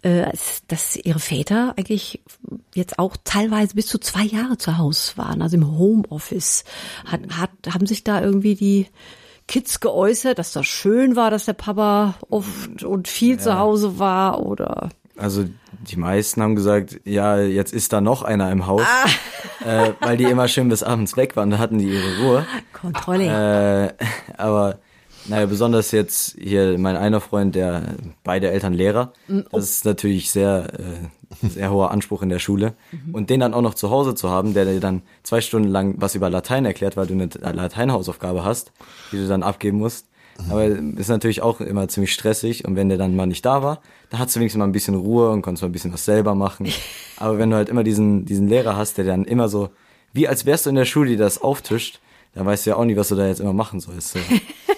äh, 0.00 0.32
dass 0.68 0.96
ihre 0.96 1.18
Väter 1.18 1.74
eigentlich 1.76 2.22
jetzt 2.74 2.98
auch 2.98 3.18
teilweise 3.24 3.74
bis 3.74 3.86
zu 3.88 3.98
zwei 3.98 4.22
Jahre 4.24 4.56
zu 4.56 4.78
Hause 4.78 5.12
waren, 5.16 5.42
also 5.42 5.56
im 5.58 5.76
Homeoffice. 5.78 6.64
Hat, 7.04 7.20
hat, 7.36 7.50
haben 7.74 7.84
sich 7.86 8.04
da 8.04 8.22
irgendwie 8.22 8.54
die 8.54 8.86
Kids 9.48 9.80
geäußert, 9.80 10.38
dass 10.38 10.52
das 10.52 10.66
schön 10.66 11.16
war, 11.16 11.30
dass 11.30 11.46
der 11.46 11.54
Papa 11.54 12.14
oft 12.30 12.84
und 12.84 13.08
viel 13.08 13.40
zu 13.40 13.58
Hause 13.58 13.98
war 13.98 14.46
oder 14.46 14.90
Also 15.16 15.46
die 15.72 15.96
meisten 15.96 16.42
haben 16.42 16.54
gesagt, 16.54 17.00
ja, 17.04 17.40
jetzt 17.40 17.72
ist 17.72 17.92
da 17.92 18.00
noch 18.00 18.22
einer 18.22 18.52
im 18.52 18.66
Haus, 18.66 18.86
äh, 19.64 19.92
weil 20.00 20.16
die 20.16 20.24
immer 20.24 20.46
schön 20.48 20.68
bis 20.68 20.82
abends 20.82 21.16
weg 21.16 21.34
waren, 21.34 21.50
da 21.50 21.58
hatten 21.58 21.78
die 21.78 21.88
ihre 21.88 22.22
Ruhe. 22.22 22.46
Kontrolle. 22.72 23.94
Äh, 23.98 24.04
aber 24.36 24.78
naja, 25.26 25.46
besonders 25.46 25.90
jetzt 25.92 26.36
hier 26.38 26.78
mein 26.78 26.96
einer 26.96 27.20
Freund, 27.20 27.54
der 27.54 27.82
beide 28.24 28.50
Eltern 28.50 28.72
Lehrer, 28.72 29.12
das 29.50 29.64
ist 29.64 29.84
natürlich 29.84 30.30
sehr, 30.30 30.68
äh, 30.78 31.17
sehr 31.42 31.70
hoher 31.70 31.90
Anspruch 31.90 32.22
in 32.22 32.28
der 32.28 32.38
Schule. 32.38 32.74
Und 33.12 33.30
den 33.30 33.40
dann 33.40 33.54
auch 33.54 33.62
noch 33.62 33.74
zu 33.74 33.90
Hause 33.90 34.14
zu 34.14 34.30
haben, 34.30 34.54
der 34.54 34.64
dir 34.64 34.80
dann 34.80 35.02
zwei 35.22 35.40
Stunden 35.40 35.68
lang 35.68 35.94
was 35.98 36.14
über 36.14 36.30
Latein 36.30 36.64
erklärt, 36.64 36.96
weil 36.96 37.06
du 37.06 37.14
eine 37.14 37.28
Lateinhausaufgabe 37.52 38.44
hast, 38.44 38.72
die 39.12 39.16
du 39.16 39.28
dann 39.28 39.42
abgeben 39.42 39.78
musst. 39.78 40.06
Aber 40.48 40.66
ist 40.66 41.08
natürlich 41.08 41.42
auch 41.42 41.60
immer 41.60 41.88
ziemlich 41.88 42.12
stressig 42.12 42.64
und 42.64 42.76
wenn 42.76 42.88
der 42.88 42.96
dann 42.96 43.16
mal 43.16 43.26
nicht 43.26 43.44
da 43.44 43.62
war, 43.62 43.82
da 44.08 44.18
hattest 44.18 44.36
du 44.36 44.40
wenigstens 44.40 44.58
mal 44.60 44.66
ein 44.66 44.72
bisschen 44.72 44.94
Ruhe 44.94 45.30
und 45.30 45.42
konntest 45.42 45.62
mal 45.62 45.68
ein 45.68 45.72
bisschen 45.72 45.92
was 45.92 46.04
selber 46.04 46.34
machen. 46.36 46.68
Aber 47.16 47.38
wenn 47.38 47.50
du 47.50 47.56
halt 47.56 47.68
immer 47.68 47.82
diesen, 47.82 48.24
diesen 48.24 48.48
Lehrer 48.48 48.76
hast, 48.76 48.98
der 48.98 49.04
dann 49.04 49.24
immer 49.24 49.48
so, 49.48 49.70
wie 50.12 50.28
als 50.28 50.46
wärst 50.46 50.66
du 50.66 50.70
in 50.70 50.76
der 50.76 50.84
Schule, 50.84 51.10
die 51.10 51.16
das 51.16 51.42
auftischt, 51.42 52.00
dann 52.34 52.46
weißt 52.46 52.66
du 52.66 52.70
ja 52.70 52.76
auch 52.76 52.84
nicht, 52.84 52.96
was 52.96 53.08
du 53.08 53.16
da 53.16 53.26
jetzt 53.26 53.40
immer 53.40 53.52
machen 53.52 53.80
sollst. 53.80 54.12
So. 54.12 54.20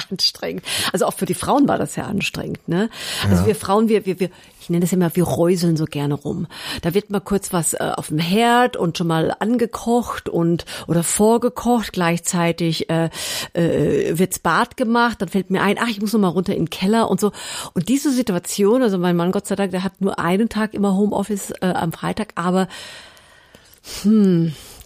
anstrengend. 0.10 0.64
Also 0.92 1.06
auch 1.06 1.14
für 1.14 1.26
die 1.26 1.34
Frauen 1.34 1.68
war 1.68 1.78
das 1.78 1.96
ja 1.96 2.04
anstrengend, 2.04 2.68
ne? 2.68 2.88
Also 3.28 3.46
wir 3.46 3.54
Frauen, 3.54 3.88
wir, 3.88 4.06
wir, 4.06 4.20
wir, 4.20 4.30
ich 4.60 4.70
nenne 4.70 4.82
das 4.82 4.92
immer, 4.92 5.14
wir 5.14 5.24
räuseln 5.24 5.76
so 5.76 5.84
gerne 5.84 6.14
rum. 6.14 6.46
Da 6.82 6.94
wird 6.94 7.10
mal 7.10 7.20
kurz 7.20 7.52
was 7.52 7.74
äh, 7.74 7.92
auf 7.96 8.08
dem 8.08 8.18
Herd 8.18 8.76
und 8.76 8.98
schon 8.98 9.06
mal 9.06 9.34
angekocht 9.38 10.28
und 10.28 10.64
oder 10.86 11.02
vorgekocht. 11.02 11.92
Gleichzeitig 11.92 12.88
äh, 12.90 13.10
äh, 13.52 14.18
wird's 14.18 14.38
Bad 14.38 14.76
gemacht. 14.76 15.20
Dann 15.20 15.28
fällt 15.28 15.50
mir 15.50 15.62
ein, 15.62 15.76
ach, 15.78 15.88
ich 15.88 16.00
muss 16.00 16.12
noch 16.12 16.20
mal 16.20 16.28
runter 16.28 16.54
in 16.54 16.64
den 16.64 16.70
Keller 16.70 17.10
und 17.10 17.20
so. 17.20 17.32
Und 17.74 17.88
diese 17.88 18.10
Situation, 18.10 18.82
also 18.82 18.98
mein 18.98 19.16
Mann, 19.16 19.32
Gott 19.32 19.46
sei 19.46 19.56
Dank, 19.56 19.70
der 19.70 19.84
hat 19.84 20.00
nur 20.00 20.18
einen 20.18 20.48
Tag 20.48 20.74
immer 20.74 20.94
Homeoffice 20.94 21.52
äh, 21.60 21.66
am 21.66 21.92
Freitag, 21.92 22.32
aber 22.36 22.68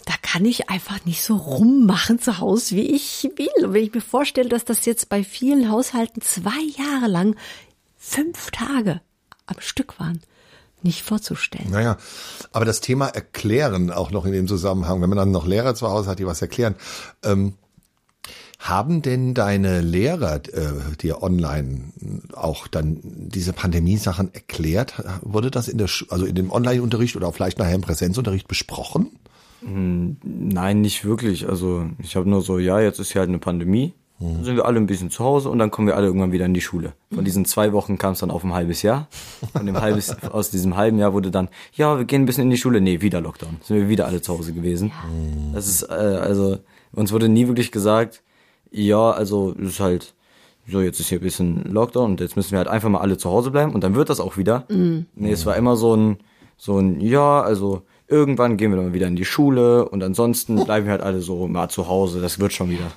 da 0.09 0.15
kann 0.23 0.47
ich 0.47 0.71
einfach 0.71 1.05
nicht 1.05 1.23
so 1.23 1.37
rummachen 1.37 2.19
zu 2.19 2.38
Hause, 2.38 2.77
wie 2.77 2.95
ich 2.95 3.29
will. 3.37 3.67
Und 3.67 3.75
wenn 3.75 3.85
ich 3.85 3.93
mir 3.93 4.00
vorstelle, 4.00 4.49
dass 4.49 4.65
das 4.65 4.87
jetzt 4.87 5.11
bei 5.11 5.23
vielen 5.23 5.71
Haushalten 5.71 6.23
zwei 6.23 6.62
Jahre 6.79 7.11
lang 7.11 7.37
fünf 7.99 8.50
Tage 8.50 9.03
am 9.45 9.61
Stück 9.61 10.00
waren, 10.00 10.23
nicht 10.83 11.03
vorzustellen. 11.03 11.71
Naja, 11.71 11.99
aber 12.53 12.65
das 12.65 12.81
Thema 12.81 13.09
Erklären 13.09 13.91
auch 13.91 14.11
noch 14.11 14.25
in 14.25 14.33
dem 14.33 14.49
Zusammenhang, 14.49 15.03
wenn 15.03 15.11
man 15.11 15.19
dann 15.19 15.31
noch 15.31 15.47
Lehrer 15.47 15.75
zu 15.75 15.91
Hause 15.91 16.09
hat, 16.09 16.21
die 16.21 16.27
was 16.27 16.41
erklären, 16.41 16.77
ähm, 17.23 17.53
haben 18.59 19.03
denn 19.03 19.35
deine 19.35 19.83
Lehrer 19.83 20.37
äh, 20.37 20.97
dir 21.03 21.23
online 21.23 21.93
auch 22.33 22.67
dann 22.67 23.00
diese 23.03 23.53
Pandemie-Sachen 23.53 24.33
erklärt? 24.33 24.95
Wurde 25.21 25.50
das 25.50 25.69
in 25.69 25.77
der, 25.77 25.87
Sch 25.87 26.07
also 26.09 26.25
in 26.25 26.35
dem 26.35 26.50
Online-Unterricht 26.50 27.15
oder 27.15 27.31
vielleicht 27.31 27.59
nachher 27.59 27.75
im 27.75 27.83
Präsenzunterricht 27.83 28.49
besprochen? 28.49 29.11
Nein, 29.61 30.81
nicht 30.81 31.05
wirklich. 31.05 31.49
Also 31.49 31.87
ich 32.03 32.17
habe 32.17 32.29
nur 32.29 32.43
so, 32.43 32.59
ja, 32.59 32.81
jetzt 32.81 32.99
ist 32.99 33.12
hier 33.12 33.21
halt 33.21 33.29
eine 33.29 33.38
Pandemie. 33.38 33.95
Dann 34.21 34.43
sind 34.43 34.57
wir 34.57 34.65
alle 34.65 34.79
ein 34.79 34.87
bisschen 34.87 35.11
zu 35.11 35.23
Hause 35.23 35.49
und 35.49 35.61
dann 35.61 35.71
kommen 35.71 35.87
wir 35.87 35.97
alle 35.97 36.07
irgendwann 36.07 36.33
wieder 36.33 36.45
in 36.45 36.53
die 36.53 36.61
Schule. 36.61 36.93
Von 37.15 37.25
diesen 37.25 37.45
zwei 37.45 37.73
Wochen 37.73 37.99
kam 37.99 38.15
es 38.15 38.19
dann 38.19 38.33
auf 38.33 38.43
ein 38.43 38.53
halbes 38.53 38.83
Jahr. 38.83 39.07
Von 39.53 39.65
dem 39.65 39.81
halbes, 39.81 40.17
aus 40.33 40.50
diesem 40.50 40.77
halben 40.77 40.99
Jahr 40.99 41.12
wurde 41.12 41.31
dann, 41.31 41.49
ja, 41.75 41.97
wir 41.97 42.05
gehen 42.05 42.23
ein 42.23 42.27
bisschen 42.27 42.45
in 42.45 42.50
die 42.50 42.57
Schule. 42.57 42.81
Nee, 42.81 43.00
wieder 43.00 43.21
Lockdown. 43.21 43.59
Sind 43.62 43.77
wir 43.77 43.88
wieder 43.88 44.07
alle 44.07 44.21
zu 44.21 44.37
Hause 44.37 44.53
gewesen. 44.53 44.91
Das 45.55 45.69
ist, 45.69 45.83
äh, 45.83 45.93
also, 45.93 46.59
uns 46.93 47.12
wurde 47.12 47.29
nie 47.29 47.47
wirklich 47.47 47.71
gesagt, 47.71 48.23
ja, 48.73 49.12
also, 49.12 49.55
es 49.61 49.69
ist 49.69 49.81
halt, 49.81 50.15
so, 50.67 50.81
jetzt 50.81 50.99
ist 50.99 51.11
hier 51.11 51.19
ein 51.19 51.23
bisschen 51.23 51.62
Lockdown 51.73 52.11
und 52.11 52.21
jetzt 52.21 52.35
müssen 52.35 52.50
wir 52.50 52.59
halt 52.59 52.69
einfach 52.69 52.88
mal 52.88 53.00
alle 53.00 53.19
zu 53.19 53.31
Hause 53.31 53.53
bleiben 53.53 53.73
und 53.73 53.85
dann 53.85 53.95
wird 53.95 54.11
das 54.11 54.19
auch 54.19 54.37
wieder. 54.37 54.65
Nee, 55.15 55.31
es 55.31 55.47
war 55.47 55.55
immer 55.55 55.77
so 55.77 55.94
ein, 55.94 56.16
so 56.57 56.77
ein, 56.79 57.01
ja, 57.01 57.40
also, 57.40 57.83
irgendwann 58.09 58.57
gehen 58.57 58.73
wir 58.73 58.81
dann 58.81 58.92
wieder 58.92 59.07
in 59.07 59.16
die 59.16 59.25
Schule 59.25 59.88
und 59.88 60.03
ansonsten 60.03 60.57
bleiben 60.64 60.87
wir 60.87 60.92
halt 60.92 61.03
alle 61.03 61.21
so 61.21 61.47
mal 61.47 61.68
zu 61.68 61.88
Hause. 61.88 62.21
Das 62.21 62.38
wird 62.38 62.53
schon 62.53 62.71
wieder. 62.71 62.90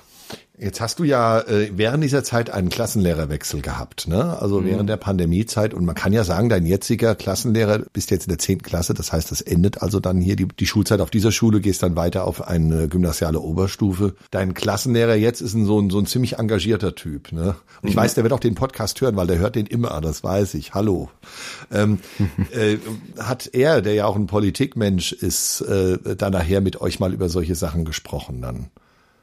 Jetzt 0.62 0.80
hast 0.80 1.00
du 1.00 1.04
ja 1.04 1.40
äh, 1.40 1.72
während 1.74 2.04
dieser 2.04 2.22
Zeit 2.22 2.48
einen 2.48 2.68
Klassenlehrerwechsel 2.68 3.62
gehabt, 3.62 4.06
ne? 4.06 4.38
Also 4.40 4.64
während 4.64 4.88
der 4.88 4.96
Pandemiezeit. 4.96 5.74
Und 5.74 5.84
man 5.84 5.96
kann 5.96 6.12
ja 6.12 6.22
sagen, 6.22 6.48
dein 6.48 6.66
jetziger 6.66 7.16
Klassenlehrer 7.16 7.80
bist 7.92 8.12
jetzt 8.12 8.26
in 8.26 8.28
der 8.28 8.38
zehnten 8.38 8.62
Klasse. 8.62 8.94
Das 8.94 9.12
heißt, 9.12 9.32
das 9.32 9.40
endet 9.40 9.82
also 9.82 9.98
dann 9.98 10.20
hier 10.20 10.36
die, 10.36 10.46
die 10.46 10.66
Schulzeit 10.66 11.00
auf 11.00 11.10
dieser 11.10 11.32
Schule, 11.32 11.60
gehst 11.60 11.82
dann 11.82 11.96
weiter 11.96 12.28
auf 12.28 12.46
eine 12.46 12.86
gymnasiale 12.86 13.40
Oberstufe. 13.40 14.14
Dein 14.30 14.54
Klassenlehrer 14.54 15.16
jetzt 15.16 15.40
ist 15.40 15.54
ein, 15.54 15.66
so, 15.66 15.80
ein, 15.80 15.90
so 15.90 15.98
ein 15.98 16.06
ziemlich 16.06 16.38
engagierter 16.38 16.94
Typ, 16.94 17.32
ne? 17.32 17.56
Und 17.82 17.88
ich 17.88 17.96
weiß, 17.96 18.14
der 18.14 18.22
wird 18.22 18.32
auch 18.32 18.38
den 18.38 18.54
Podcast 18.54 19.00
hören, 19.00 19.16
weil 19.16 19.26
der 19.26 19.38
hört 19.38 19.56
den 19.56 19.66
immer, 19.66 20.00
das 20.00 20.22
weiß 20.22 20.54
ich. 20.54 20.74
Hallo. 20.74 21.10
Ähm, 21.72 21.98
äh, 22.52 22.76
hat 23.18 23.50
er, 23.52 23.82
der 23.82 23.94
ja 23.94 24.06
auch 24.06 24.14
ein 24.14 24.28
Politikmensch 24.28 25.12
ist, 25.12 25.62
äh, 25.62 25.98
dann 26.16 26.32
nachher 26.32 26.60
mit 26.60 26.80
euch 26.80 27.00
mal 27.00 27.12
über 27.12 27.28
solche 27.28 27.56
Sachen 27.56 27.84
gesprochen 27.84 28.40
dann? 28.40 28.70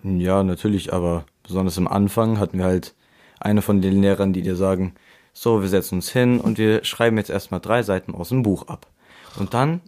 Ja, 0.04 0.44
natürlich, 0.44 0.94
aber 0.94 1.26
besonders 1.44 1.78
am 1.78 1.88
Anfang 1.88 2.40
hatten 2.40 2.58
wir 2.58 2.66
halt 2.66 2.94
eine 3.40 3.62
von 3.62 3.82
den 3.82 4.02
Lehrern, 4.02 4.34
die 4.34 4.42
dir 4.42 4.56
sagen, 4.56 4.94
so, 5.34 5.62
wir 5.62 5.70
setzen 5.70 5.96
uns 5.96 6.10
hin 6.10 6.40
und 6.42 6.58
wir 6.58 6.84
schreiben 6.84 7.18
jetzt 7.18 7.30
erstmal 7.30 7.60
drei 7.60 7.84
Seiten 7.84 8.14
aus 8.14 8.30
dem 8.30 8.44
Buch 8.44 8.68
ab. 8.68 8.88
Und 9.40 9.54
dann 9.54 9.80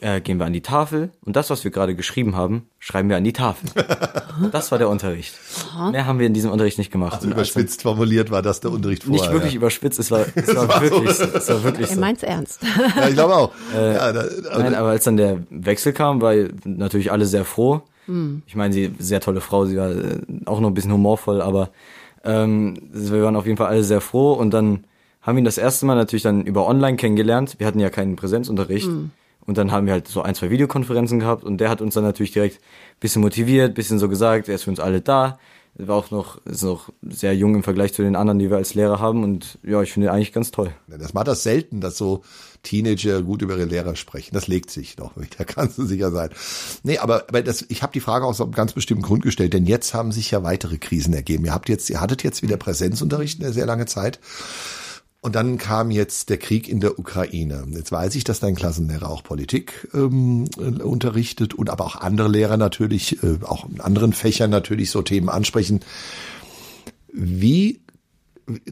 äh, 0.00 0.20
gehen 0.20 0.38
wir 0.38 0.46
an 0.46 0.52
die 0.52 0.60
Tafel 0.62 1.10
und 1.24 1.34
das, 1.36 1.50
was 1.50 1.64
wir 1.64 1.70
gerade 1.70 1.94
geschrieben 1.96 2.36
haben, 2.36 2.68
schreiben 2.78 3.08
wir 3.08 3.16
an 3.16 3.24
die 3.24 3.32
Tafel. 3.32 3.68
Das 4.52 4.70
war 4.70 4.78
der 4.78 4.88
Unterricht. 4.88 5.34
Mehr 5.90 6.06
haben 6.06 6.20
wir 6.20 6.26
in 6.28 6.32
diesem 6.32 6.52
Unterricht 6.52 6.78
nicht 6.78 6.92
gemacht. 6.92 7.14
Also 7.14 7.28
überspitzt 7.28 7.82
formuliert 7.82 8.30
war 8.30 8.40
das 8.40 8.60
der 8.60 8.70
Unterricht 8.70 9.02
vorher. 9.02 9.20
nicht 9.20 9.32
wirklich 9.32 9.54
überspitzt, 9.56 9.98
es 9.98 10.12
war, 10.12 10.24
es 10.36 10.54
war 10.54 10.80
wirklich, 10.80 11.10
so. 11.10 11.24
es 11.24 11.48
war 11.48 11.64
wirklich 11.64 11.88
Er 11.90 11.94
so. 11.96 12.00
meint's 12.00 12.22
ernst. 12.22 12.60
Ja, 12.96 13.08
ich 13.08 13.14
glaube 13.14 13.34
auch. 13.34 13.52
ja, 13.74 14.12
da, 14.12 14.24
Nein, 14.56 14.76
aber 14.76 14.90
als 14.90 15.02
dann 15.02 15.16
der 15.16 15.42
Wechsel 15.50 15.92
kam, 15.92 16.20
war 16.20 16.34
natürlich 16.64 17.10
alle 17.10 17.26
sehr 17.26 17.44
froh. 17.44 17.82
Ich 18.46 18.56
meine, 18.56 18.72
sie 18.72 18.92
sehr 18.98 19.20
tolle 19.20 19.40
Frau, 19.40 19.66
sie 19.66 19.76
war 19.76 19.90
äh, 19.90 20.18
auch 20.46 20.60
noch 20.60 20.68
ein 20.68 20.74
bisschen 20.74 20.92
humorvoll, 20.92 21.40
aber 21.42 21.70
ähm, 22.24 22.74
wir 22.92 23.22
waren 23.22 23.36
auf 23.36 23.46
jeden 23.46 23.56
Fall 23.58 23.68
alle 23.68 23.84
sehr 23.84 24.00
froh 24.00 24.32
und 24.32 24.50
dann 24.52 24.84
haben 25.22 25.36
wir 25.36 25.42
ihn 25.42 25.44
das 25.44 25.58
erste 25.58 25.86
Mal 25.86 25.94
natürlich 25.94 26.22
dann 26.22 26.42
über 26.42 26.66
online 26.66 26.96
kennengelernt. 26.96 27.56
Wir 27.58 27.66
hatten 27.66 27.80
ja 27.80 27.90
keinen 27.90 28.16
Präsenzunterricht. 28.16 28.88
Und 29.46 29.56
dann 29.56 29.72
haben 29.72 29.86
wir 29.86 29.94
halt 29.94 30.08
so 30.08 30.20
ein, 30.20 30.34
zwei 30.34 30.50
Videokonferenzen 30.50 31.20
gehabt 31.20 31.42
und 31.42 31.58
der 31.58 31.70
hat 31.70 31.80
uns 31.80 31.94
dann 31.94 32.04
natürlich 32.04 32.32
direkt 32.32 32.60
bisschen 33.00 33.22
motiviert, 33.22 33.74
bisschen 33.74 33.98
so 33.98 34.08
gesagt, 34.08 34.48
er 34.48 34.56
ist 34.56 34.64
für 34.64 34.70
uns 34.70 34.78
alle 34.80 35.00
da. 35.00 35.38
War 35.78 35.96
auch 35.96 36.10
noch, 36.10 36.44
ist 36.44 36.64
noch 36.64 36.90
sehr 37.02 37.36
jung 37.36 37.54
im 37.54 37.62
Vergleich 37.62 37.94
zu 37.94 38.02
den 38.02 38.16
anderen, 38.16 38.40
die 38.40 38.50
wir 38.50 38.56
als 38.56 38.74
Lehrer 38.74 38.98
haben 38.98 39.22
und 39.22 39.58
ja, 39.62 39.80
ich 39.80 39.92
finde 39.92 40.10
eigentlich 40.10 40.32
ganz 40.32 40.50
toll. 40.50 40.72
das 40.88 41.14
macht 41.14 41.28
das 41.28 41.44
selten, 41.44 41.80
dass 41.80 41.96
so 41.96 42.22
Teenager 42.64 43.22
gut 43.22 43.42
über 43.42 43.56
ihre 43.56 43.66
Lehrer 43.66 43.94
sprechen. 43.94 44.34
Das 44.34 44.48
legt 44.48 44.70
sich 44.70 44.96
noch, 44.98 45.12
da 45.38 45.44
kannst 45.44 45.78
du 45.78 45.86
sicher 45.86 46.10
sein. 46.10 46.30
Nee, 46.82 46.98
aber, 46.98 47.26
aber 47.28 47.42
das, 47.42 47.64
ich 47.68 47.82
habe 47.82 47.92
die 47.92 48.00
Frage 48.00 48.26
aus 48.26 48.40
einem 48.40 48.52
ganz 48.52 48.72
bestimmten 48.72 49.04
Grund 49.04 49.22
gestellt, 49.22 49.52
denn 49.52 49.66
jetzt 49.66 49.94
haben 49.94 50.10
sich 50.10 50.30
ja 50.30 50.42
weitere 50.42 50.78
Krisen 50.78 51.14
ergeben. 51.14 51.44
Ihr 51.44 51.54
habt 51.54 51.68
jetzt, 51.68 51.88
ihr 51.90 52.00
hattet 52.00 52.24
jetzt 52.24 52.42
wieder 52.42 52.56
Präsenzunterricht 52.56 53.42
eine 53.42 53.52
sehr 53.52 53.66
lange 53.66 53.86
Zeit. 53.86 54.18
Und 55.28 55.34
dann 55.34 55.58
kam 55.58 55.90
jetzt 55.90 56.30
der 56.30 56.38
Krieg 56.38 56.70
in 56.70 56.80
der 56.80 56.98
Ukraine. 56.98 57.66
Jetzt 57.72 57.92
weiß 57.92 58.14
ich, 58.14 58.24
dass 58.24 58.40
dein 58.40 58.54
Klassenlehrer 58.54 59.10
auch 59.10 59.22
Politik 59.22 59.86
ähm, 59.92 60.46
äh, 60.56 60.82
unterrichtet 60.82 61.52
und 61.52 61.68
aber 61.68 61.84
auch 61.84 61.96
andere 61.96 62.28
Lehrer 62.28 62.56
natürlich, 62.56 63.22
äh, 63.22 63.36
auch 63.42 63.68
in 63.68 63.82
anderen 63.82 64.14
Fächern 64.14 64.48
natürlich 64.48 64.90
so 64.90 65.02
Themen 65.02 65.28
ansprechen. 65.28 65.80
Wie 67.12 67.82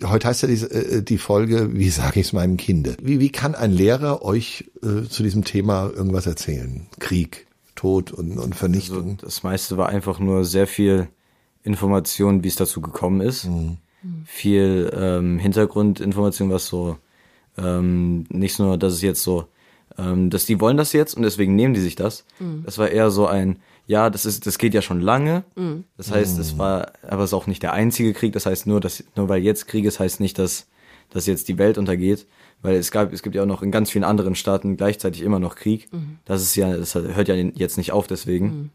heute 0.03 0.29
heißt 0.29 0.45
ja 0.45 0.49
die, 0.49 0.63
äh, 0.63 1.03
die 1.03 1.19
Folge, 1.19 1.75
wie 1.75 1.91
sage 1.91 2.21
ich 2.21 2.29
es 2.29 2.33
meinem 2.33 2.57
Kinde? 2.57 2.97
Wie, 3.03 3.21
wie 3.21 3.29
kann 3.29 3.55
ein 3.55 3.73
Lehrer 3.73 4.23
euch 4.23 4.65
äh, 4.83 5.07
zu 5.07 5.23
diesem 5.23 5.45
Thema 5.45 5.91
irgendwas 5.95 6.25
erzählen? 6.25 6.87
Krieg, 7.01 7.47
Tod 7.75 8.13
und, 8.13 8.39
und 8.39 8.55
Vernichtung. 8.55 9.17
Also 9.17 9.27
das 9.27 9.43
meiste 9.43 9.77
war 9.77 9.91
einfach 9.91 10.21
nur 10.21 10.47
sehr 10.47 10.67
viel 10.67 11.09
Information, 11.65 12.43
wie 12.45 12.49
es 12.49 12.57
dazu 12.57 12.81
gekommen 12.81 13.21
ist. 13.21 13.47
Viel 14.25 14.91
ähm, 14.95 15.39
Hintergrundinformation, 15.39 16.51
was 16.51 16.67
so 16.67 16.97
ähm, 17.59 18.27
nicht 18.29 18.59
nur, 18.59 18.77
dass 18.77 18.93
es 18.95 19.03
jetzt 19.03 19.23
so, 19.23 19.47
ähm, 19.99 20.31
dass 20.31 20.47
die 20.47 20.61
wollen 20.61 20.77
das 20.77 20.93
jetzt 20.93 21.17
und 21.17 21.23
deswegen 21.23 21.55
nehmen 21.57 21.75
die 21.75 21.81
sich 21.81 21.95
das. 21.97 22.25
Das 22.65 22.79
war 22.79 22.89
eher 22.91 23.11
so 23.11 23.27
ein, 23.27 23.59
ja, 23.87 24.11
das 24.11 24.27
ist, 24.27 24.47
das 24.47 24.59
geht 24.59 24.75
ja 24.75 24.83
schon 24.83 25.01
lange. 25.01 25.45
Das 25.97 26.11
heißt, 26.11 26.39
es 26.39 26.59
war, 26.59 26.93
aber 27.07 27.23
es 27.23 27.31
ist 27.31 27.35
auch 27.35 27.47
nicht 27.47 27.63
der 27.63 27.73
einzige 27.73 28.13
Krieg. 28.13 28.33
Das 28.33 28.45
heißt 28.47 28.67
nur, 28.67 28.81
dass 28.81 29.05
nur 29.15 29.29
weil 29.29 29.43
jetzt 29.43 29.69
Krieg 29.69 29.85
ist, 29.85 30.01
heißt 30.01 30.21
nicht, 30.21 30.39
dass 30.39 30.67
dass 31.11 31.27
jetzt 31.27 31.47
die 31.49 31.57
Welt 31.57 31.79
untergeht, 31.79 32.27
weil 32.63 32.75
es 32.75 32.91
gab, 32.91 33.13
es 33.13 33.23
gibt 33.23 33.37
ja 33.37 33.43
auch 33.43 33.47
noch 33.47 33.63
in 33.63 33.71
ganz 33.71 33.91
vielen 33.93 34.03
anderen 34.03 34.35
Staaten 34.35 34.77
gleichzeitig 34.77 35.23
immer 35.23 35.39
noch 35.39 35.55
Krieg. 35.55 35.89
Das 36.25 36.43
ist 36.43 36.57
ja, 36.57 36.77
das 36.77 36.97
hört 36.97 37.29
ja 37.29 37.37
jetzt 37.37 37.77
nicht 37.79 37.93
auf 37.93 38.09
deswegen. 38.09 38.73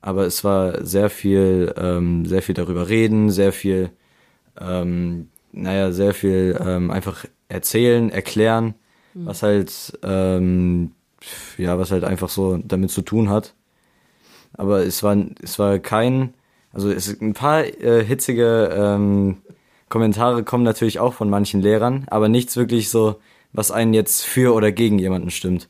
Aber 0.00 0.24
es 0.24 0.44
war 0.44 0.82
sehr 0.84 1.10
viel, 1.10 1.74
ähm, 1.76 2.24
sehr 2.24 2.40
viel 2.40 2.54
darüber 2.54 2.88
reden, 2.88 3.28
sehr 3.30 3.52
viel, 3.52 3.90
ähm, 4.60 5.28
naja, 5.52 5.92
sehr 5.92 6.14
viel 6.14 6.58
ähm, 6.64 6.90
einfach 6.90 7.24
erzählen, 7.48 8.10
erklären, 8.10 8.74
was 9.14 9.42
halt, 9.42 9.98
ähm, 10.02 10.92
ja, 11.56 11.78
was 11.78 11.90
halt 11.90 12.04
einfach 12.04 12.28
so 12.28 12.58
damit 12.58 12.90
zu 12.90 13.02
tun 13.02 13.28
hat. 13.30 13.54
Aber 14.52 14.84
es 14.84 15.02
war, 15.02 15.16
es 15.42 15.58
war 15.58 15.78
kein, 15.78 16.34
also 16.72 16.90
es 16.90 17.20
ein 17.20 17.34
paar 17.34 17.64
äh, 17.64 18.04
hitzige 18.04 18.70
ähm, 18.76 19.38
Kommentare 19.88 20.44
kommen 20.44 20.64
natürlich 20.64 20.98
auch 21.00 21.14
von 21.14 21.30
manchen 21.30 21.62
Lehrern, 21.62 22.06
aber 22.10 22.28
nichts 22.28 22.56
wirklich 22.56 22.90
so, 22.90 23.20
was 23.52 23.70
einen 23.70 23.94
jetzt 23.94 24.24
für 24.24 24.54
oder 24.54 24.70
gegen 24.72 24.98
jemanden 24.98 25.30
stimmt. 25.30 25.68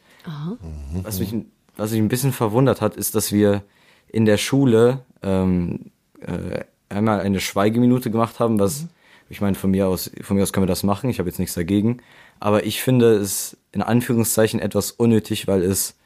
Was 1.04 1.20
mich, 1.20 1.34
was 1.76 1.92
mich 1.92 2.00
ein 2.00 2.08
bisschen 2.08 2.32
verwundert 2.32 2.80
hat, 2.80 2.96
ist, 2.96 3.14
dass 3.14 3.32
wir 3.32 3.62
in 4.08 4.24
der 4.24 4.36
Schule 4.36 5.04
ähm, 5.22 5.92
äh, 6.20 6.64
einmal 6.88 7.20
eine 7.20 7.40
Schweigeminute 7.40 8.10
gemacht 8.10 8.40
haben, 8.40 8.58
was 8.58 8.86
ich 9.30 9.40
meine, 9.40 9.56
von 9.56 9.70
mir 9.70 9.88
aus, 9.88 10.10
von 10.22 10.36
mir 10.36 10.42
aus 10.42 10.52
können 10.52 10.64
wir 10.64 10.68
das 10.68 10.82
machen, 10.82 11.10
ich 11.10 11.18
habe 11.18 11.28
jetzt 11.28 11.38
nichts 11.38 11.54
dagegen. 11.54 11.98
Aber 12.40 12.64
ich 12.64 12.82
finde 12.82 13.14
es 13.14 13.58
in 13.72 13.82
Anführungszeichen 13.82 14.58
etwas 14.58 14.90
unnötig, 14.90 15.46
weil 15.46 15.62
es 15.62 15.96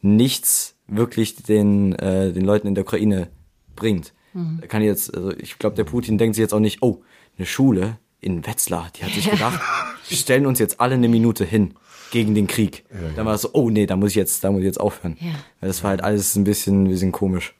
nichts 0.00 0.74
wirklich 0.88 1.36
den, 1.36 1.92
äh, 1.94 2.32
den 2.32 2.44
Leuten 2.44 2.66
in 2.66 2.74
der 2.74 2.82
Ukraine 2.82 3.28
bringt. 3.76 4.12
Da 4.34 4.66
kann 4.66 4.82
jetzt, 4.82 5.14
also 5.14 5.30
ich 5.32 5.58
glaube, 5.58 5.76
der 5.76 5.84
Putin 5.84 6.16
denkt 6.16 6.36
sich 6.36 6.42
jetzt 6.42 6.54
auch 6.54 6.60
nicht, 6.60 6.82
oh, 6.82 7.02
eine 7.36 7.46
Schule 7.46 7.98
in 8.20 8.46
Wetzlar, 8.46 8.88
die 8.96 9.04
hat 9.04 9.12
sich 9.12 9.30
gedacht, 9.30 9.60
wir 10.08 10.16
stellen 10.16 10.46
uns 10.46 10.58
jetzt 10.58 10.80
alle 10.80 10.94
eine 10.94 11.08
Minute 11.08 11.44
hin 11.44 11.74
gegen 12.12 12.34
den 12.34 12.46
Krieg. 12.46 12.84
Dann 13.14 13.26
war 13.26 13.34
es 13.34 13.42
so, 13.42 13.50
oh 13.52 13.68
nee, 13.68 13.84
da 13.84 13.96
muss 13.96 14.10
ich 14.10 14.16
jetzt, 14.16 14.42
da 14.42 14.50
muss 14.50 14.60
ich 14.60 14.66
jetzt 14.66 14.80
aufhören. 14.80 15.18
Ja. 15.20 15.32
Weil 15.60 15.68
das 15.68 15.82
war 15.82 15.90
halt 15.90 16.02
alles 16.02 16.34
ein 16.36 16.44
bisschen, 16.44 16.84
ein 16.84 16.88
bisschen 16.88 17.12
komisch. 17.12 17.54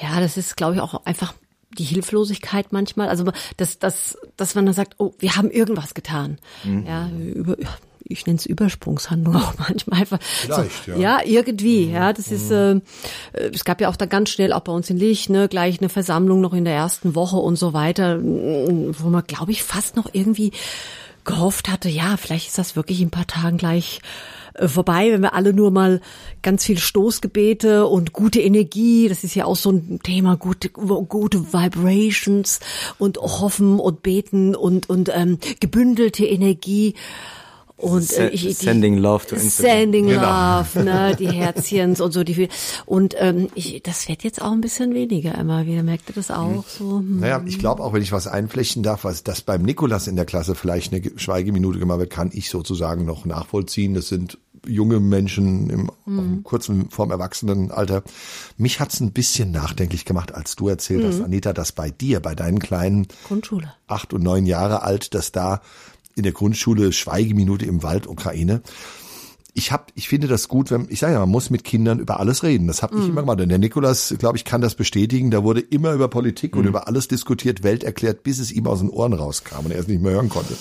Ja, 0.00 0.20
das 0.20 0.36
ist, 0.36 0.56
glaube 0.56 0.74
ich, 0.74 0.80
auch 0.82 1.06
einfach 1.06 1.32
die 1.78 1.84
Hilflosigkeit 1.84 2.72
manchmal. 2.72 3.08
Also 3.08 3.30
das, 3.56 3.78
das, 3.78 4.18
dass 4.36 4.54
man 4.54 4.66
dann 4.66 4.74
sagt, 4.74 4.94
oh, 4.98 5.12
wir 5.18 5.36
haben 5.36 5.50
irgendwas 5.50 5.94
getan. 5.94 6.38
Ja, 6.86 7.08
über, 7.08 7.56
ich 8.10 8.26
nenne 8.26 8.38
es 8.38 8.46
Übersprungshandlung 8.46 9.36
auch 9.36 9.54
manchmal 9.58 10.00
einfach. 10.00 10.18
Vielleicht, 10.20 10.84
so, 10.84 10.92
ja. 10.92 10.98
Ja, 10.98 11.20
irgendwie. 11.24 11.90
Ja, 11.90 12.12
das 12.12 12.30
ist. 12.30 12.50
Äh, 12.50 12.72
äh, 12.72 12.80
es 13.52 13.64
gab 13.64 13.80
ja 13.80 13.88
auch 13.88 13.96
da 13.96 14.06
ganz 14.06 14.30
schnell 14.30 14.52
auch 14.52 14.60
bei 14.60 14.72
uns 14.72 14.90
in 14.90 14.96
Lich 14.96 15.28
ne 15.28 15.48
gleich 15.48 15.78
eine 15.78 15.88
Versammlung 15.88 16.40
noch 16.40 16.52
in 16.52 16.64
der 16.64 16.74
ersten 16.74 17.14
Woche 17.14 17.36
und 17.36 17.56
so 17.56 17.72
weiter, 17.72 18.20
wo 18.20 19.08
man, 19.08 19.24
glaube 19.26 19.52
ich, 19.52 19.62
fast 19.62 19.96
noch 19.96 20.10
irgendwie 20.12 20.52
gehofft 21.24 21.68
hatte, 21.68 21.88
ja, 21.88 22.16
vielleicht 22.16 22.48
ist 22.48 22.58
das 22.58 22.76
wirklich 22.76 23.00
in 23.00 23.08
ein 23.08 23.10
paar 23.10 23.26
Tagen 23.26 23.58
gleich 23.58 24.00
vorbei, 24.68 25.10
wenn 25.12 25.22
wir 25.22 25.34
alle 25.34 25.52
nur 25.52 25.70
mal 25.70 26.00
ganz 26.42 26.64
viel 26.64 26.78
Stoßgebete 26.78 27.86
und 27.86 28.12
gute 28.12 28.40
Energie, 28.40 29.08
das 29.08 29.24
ist 29.24 29.34
ja 29.34 29.44
auch 29.44 29.56
so 29.56 29.70
ein 29.70 30.00
Thema, 30.02 30.36
gute, 30.36 30.68
gute 30.70 31.52
Vibrations 31.52 32.60
und 32.98 33.18
hoffen 33.18 33.78
und 33.78 34.02
beten 34.02 34.54
und, 34.54 34.88
und 34.88 35.10
ähm, 35.14 35.38
gebündelte 35.60 36.26
Energie. 36.26 36.94
Und 37.80 38.12
äh, 38.18 38.28
ich, 38.28 38.58
Sending 38.58 38.98
love 38.98 39.26
to 39.26 39.36
Instagram. 39.36 39.80
Sending 39.80 40.06
Genau. 40.08 40.58
Love, 40.58 40.84
ne, 40.84 41.16
die 41.18 41.30
Herzchens 41.30 42.00
und 42.00 42.12
so 42.12 42.24
die 42.24 42.48
und 42.84 43.14
ähm, 43.18 43.48
ich, 43.54 43.82
das 43.82 44.08
wird 44.08 44.22
jetzt 44.22 44.42
auch 44.42 44.52
ein 44.52 44.60
bisschen 44.60 44.94
weniger 44.94 45.36
immer 45.36 45.66
wieder. 45.66 45.82
Merkt 45.82 46.10
ihr 46.10 46.14
das 46.14 46.30
auch 46.30 46.64
so? 46.66 46.98
Hm. 46.98 47.20
Naja, 47.20 47.42
ich 47.46 47.58
glaube 47.58 47.82
auch, 47.82 47.92
wenn 47.92 48.02
ich 48.02 48.12
was 48.12 48.26
einflechten 48.26 48.82
darf, 48.82 49.04
was 49.04 49.24
das 49.24 49.40
beim 49.40 49.62
Nikolas 49.62 50.08
in 50.08 50.16
der 50.16 50.26
Klasse 50.26 50.54
vielleicht 50.54 50.92
eine 50.92 51.02
Schweigeminute 51.16 51.78
gemacht 51.78 52.00
wird, 52.00 52.10
kann 52.10 52.30
ich 52.32 52.50
sozusagen 52.50 53.06
noch 53.06 53.24
nachvollziehen. 53.24 53.94
Das 53.94 54.08
sind 54.08 54.38
junge 54.70 55.00
Menschen 55.00 55.68
im, 55.70 55.90
einem 56.06 56.42
kurzen 56.42 56.90
vorm 56.90 57.10
Erwachsenenalter. 57.10 58.02
Mich 58.56 58.80
hat's 58.80 59.00
ein 59.00 59.12
bisschen 59.12 59.50
nachdenklich 59.50 60.04
gemacht, 60.04 60.34
als 60.34 60.56
du 60.56 60.68
erzählt 60.68 61.04
hast, 61.04 61.20
Anita, 61.20 61.52
dass 61.52 61.72
bei 61.72 61.90
dir, 61.90 62.20
bei 62.20 62.34
deinen 62.34 62.58
kleinen 62.58 63.06
Grundschule. 63.26 63.72
acht 63.86 64.12
und 64.12 64.22
neun 64.22 64.46
Jahre 64.46 64.82
alt, 64.82 65.14
dass 65.14 65.32
da 65.32 65.60
in 66.14 66.22
der 66.22 66.32
Grundschule 66.32 66.92
Schweigeminute 66.92 67.66
im 67.66 67.82
Wald 67.82 68.06
Ukraine. 68.06 68.62
Ich 69.52 69.72
hab, 69.72 69.90
ich 69.96 70.08
finde 70.08 70.28
das 70.28 70.46
gut, 70.46 70.70
wenn 70.70 70.86
ich 70.90 71.00
sage 71.00 71.14
ja, 71.14 71.18
man 71.18 71.28
muss 71.28 71.50
mit 71.50 71.64
Kindern 71.64 71.98
über 71.98 72.20
alles 72.20 72.44
reden. 72.44 72.68
Das 72.68 72.82
habe 72.82 72.98
ich 72.98 73.08
immer 73.08 73.22
gemacht. 73.22 73.40
Und 73.40 73.48
der 73.48 73.58
Nikolas, 73.58 74.14
glaube 74.16 74.36
ich, 74.36 74.44
kann 74.44 74.60
das 74.60 74.76
bestätigen. 74.76 75.32
Da 75.32 75.42
wurde 75.42 75.60
immer 75.60 75.92
über 75.92 76.06
Politik 76.06 76.54
und 76.54 76.66
über 76.66 76.86
alles 76.86 77.08
diskutiert, 77.08 77.64
Welt 77.64 77.82
erklärt, 77.82 78.22
bis 78.22 78.38
es 78.38 78.52
ihm 78.52 78.68
aus 78.68 78.78
den 78.78 78.90
Ohren 78.90 79.12
rauskam 79.12 79.64
und 79.64 79.72
er 79.72 79.80
es 79.80 79.88
nicht 79.88 80.00
mehr 80.02 80.12
hören 80.12 80.28
konnte. 80.28 80.54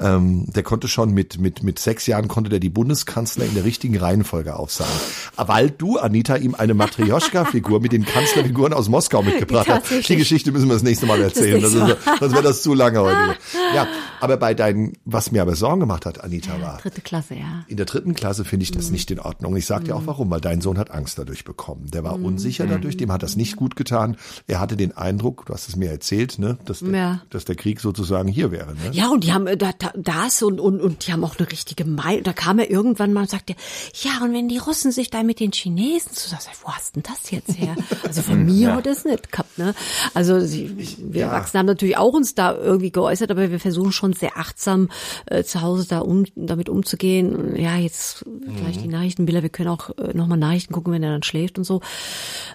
Ähm, 0.00 0.46
der 0.52 0.62
konnte 0.62 0.88
schon 0.88 1.12
mit, 1.12 1.38
mit, 1.38 1.62
mit 1.62 1.78
sechs 1.78 2.06
Jahren 2.06 2.26
konnte 2.26 2.48
der 2.48 2.60
die 2.60 2.70
Bundeskanzler 2.70 3.44
in 3.44 3.54
der 3.54 3.64
richtigen 3.64 3.96
Reihenfolge 3.98 4.56
aufsagen. 4.56 4.90
Weil 5.36 5.70
du, 5.70 5.98
Anita, 5.98 6.36
ihm 6.36 6.54
eine 6.54 6.72
Matrioschka-Figur 6.74 7.80
mit 7.80 7.92
den 7.92 8.04
Kanzlerfiguren 8.06 8.72
aus 8.72 8.88
Moskau 8.88 9.22
mitgebracht 9.22 9.68
hast. 9.68 10.08
Die 10.08 10.16
Geschichte 10.16 10.50
müssen 10.50 10.68
wir 10.68 10.74
das 10.74 10.82
nächste 10.82 11.04
Mal 11.06 11.20
erzählen. 11.20 11.60
Das 11.60 11.72
nächste 11.74 11.92
ist, 11.92 12.18
sonst 12.20 12.32
wäre 12.32 12.42
das 12.42 12.62
zu 12.62 12.74
lange 12.74 13.00
heute. 13.00 13.36
Ja, 13.74 13.86
aber 14.20 14.36
bei 14.36 14.52
deinen, 14.54 14.92
was 15.04 15.30
mir 15.32 15.40
aber 15.40 15.56
Sorgen 15.56 15.80
gemacht 15.80 16.04
hat, 16.04 16.22
Anita, 16.22 16.60
war, 16.60 16.78
Dritte 16.78 17.00
Klasse, 17.00 17.34
ja. 17.34 17.64
in 17.68 17.76
der 17.78 17.86
dritten 17.86 18.14
Klasse 18.14 18.44
finde 18.44 18.64
ich 18.64 18.70
das 18.70 18.90
nicht 18.90 19.10
in 19.10 19.18
Ordnung. 19.18 19.56
Ich 19.56 19.64
sage 19.66 19.84
dir 19.84 19.96
auch 19.96 20.02
warum, 20.06 20.30
weil 20.30 20.40
dein 20.40 20.60
Sohn 20.60 20.78
hat 20.78 20.90
Angst 20.90 21.18
dadurch 21.18 21.44
bekommen. 21.44 21.90
Der 21.90 22.04
war 22.04 22.14
unsicher 22.20 22.66
dadurch, 22.66 22.96
dem 22.98 23.10
hat 23.12 23.22
das 23.22 23.36
nicht 23.36 23.56
gut 23.56 23.76
getan. 23.76 24.16
Er 24.46 24.60
hatte 24.60 24.76
den 24.76 24.94
Eindruck, 24.96 25.46
du 25.46 25.54
hast 25.54 25.68
es 25.68 25.76
mir 25.76 25.90
erzählt, 25.90 26.38
ne, 26.38 26.58
dass 26.66 26.80
der, 26.80 26.90
Ja. 26.90 27.22
dass 27.30 27.44
der 27.46 27.56
Krieg 27.56 27.80
sozusagen 27.80 28.28
hier 28.28 28.50
wäre. 28.50 28.72
Ne? 28.74 28.90
Ja, 28.92 29.08
und 29.08 29.24
die 29.24 29.32
haben 29.32 29.46
da, 29.58 29.72
das 29.94 30.42
und, 30.42 30.60
und, 30.60 30.80
und 30.80 31.06
die 31.06 31.12
haben 31.12 31.24
auch 31.24 31.38
eine 31.38 31.50
richtige 31.50 31.84
Meinung. 31.84 32.22
Da 32.22 32.32
kam 32.32 32.58
er 32.58 32.70
irgendwann 32.70 33.12
mal 33.12 33.22
und 33.22 33.30
sagte, 33.30 33.54
ja, 34.02 34.22
und 34.22 34.32
wenn 34.32 34.48
die 34.48 34.58
Russen 34.58 34.92
sich 34.92 35.10
da 35.10 35.22
mit 35.22 35.40
den 35.40 35.52
Chinesen 35.52 36.12
zusammen, 36.12 36.42
wo 36.62 36.72
hast 36.72 36.96
denn 36.96 37.02
das 37.02 37.30
jetzt 37.30 37.58
her? 37.58 37.76
Also 38.06 38.22
von 38.22 38.44
mir 38.44 38.74
hat 38.74 38.86
das 38.86 39.04
nicht 39.04 39.32
gehabt, 39.32 39.58
ne? 39.58 39.74
Also 40.14 40.40
sie, 40.40 40.98
wir 40.98 41.22
ja. 41.22 41.26
Erwachsenen 41.28 41.60
haben 41.60 41.66
natürlich 41.66 41.96
auch 41.96 42.12
uns 42.12 42.34
da 42.34 42.54
irgendwie 42.54 42.90
geäußert, 42.90 43.30
aber 43.30 43.50
wir 43.50 43.60
versuchen 43.60 43.92
schon 43.92 44.12
sehr 44.12 44.36
achtsam 44.36 44.88
äh, 45.26 45.44
zu 45.44 45.62
Hause 45.62 45.86
da 45.88 46.00
um, 46.00 46.24
damit 46.34 46.68
umzugehen. 46.68 47.56
Ja, 47.56 47.76
jetzt 47.76 48.24
gleich 48.58 48.78
die 48.78 48.88
Nachrichtenbilder, 48.88 49.42
wir 49.42 49.50
können 49.50 49.68
auch 49.68 49.90
äh, 49.98 50.14
nochmal 50.14 50.38
Nachrichten 50.38 50.72
gucken, 50.72 50.92
wenn 50.92 51.02
er 51.02 51.12
dann 51.12 51.22
schläft 51.22 51.58
und 51.58 51.64
so. 51.64 51.80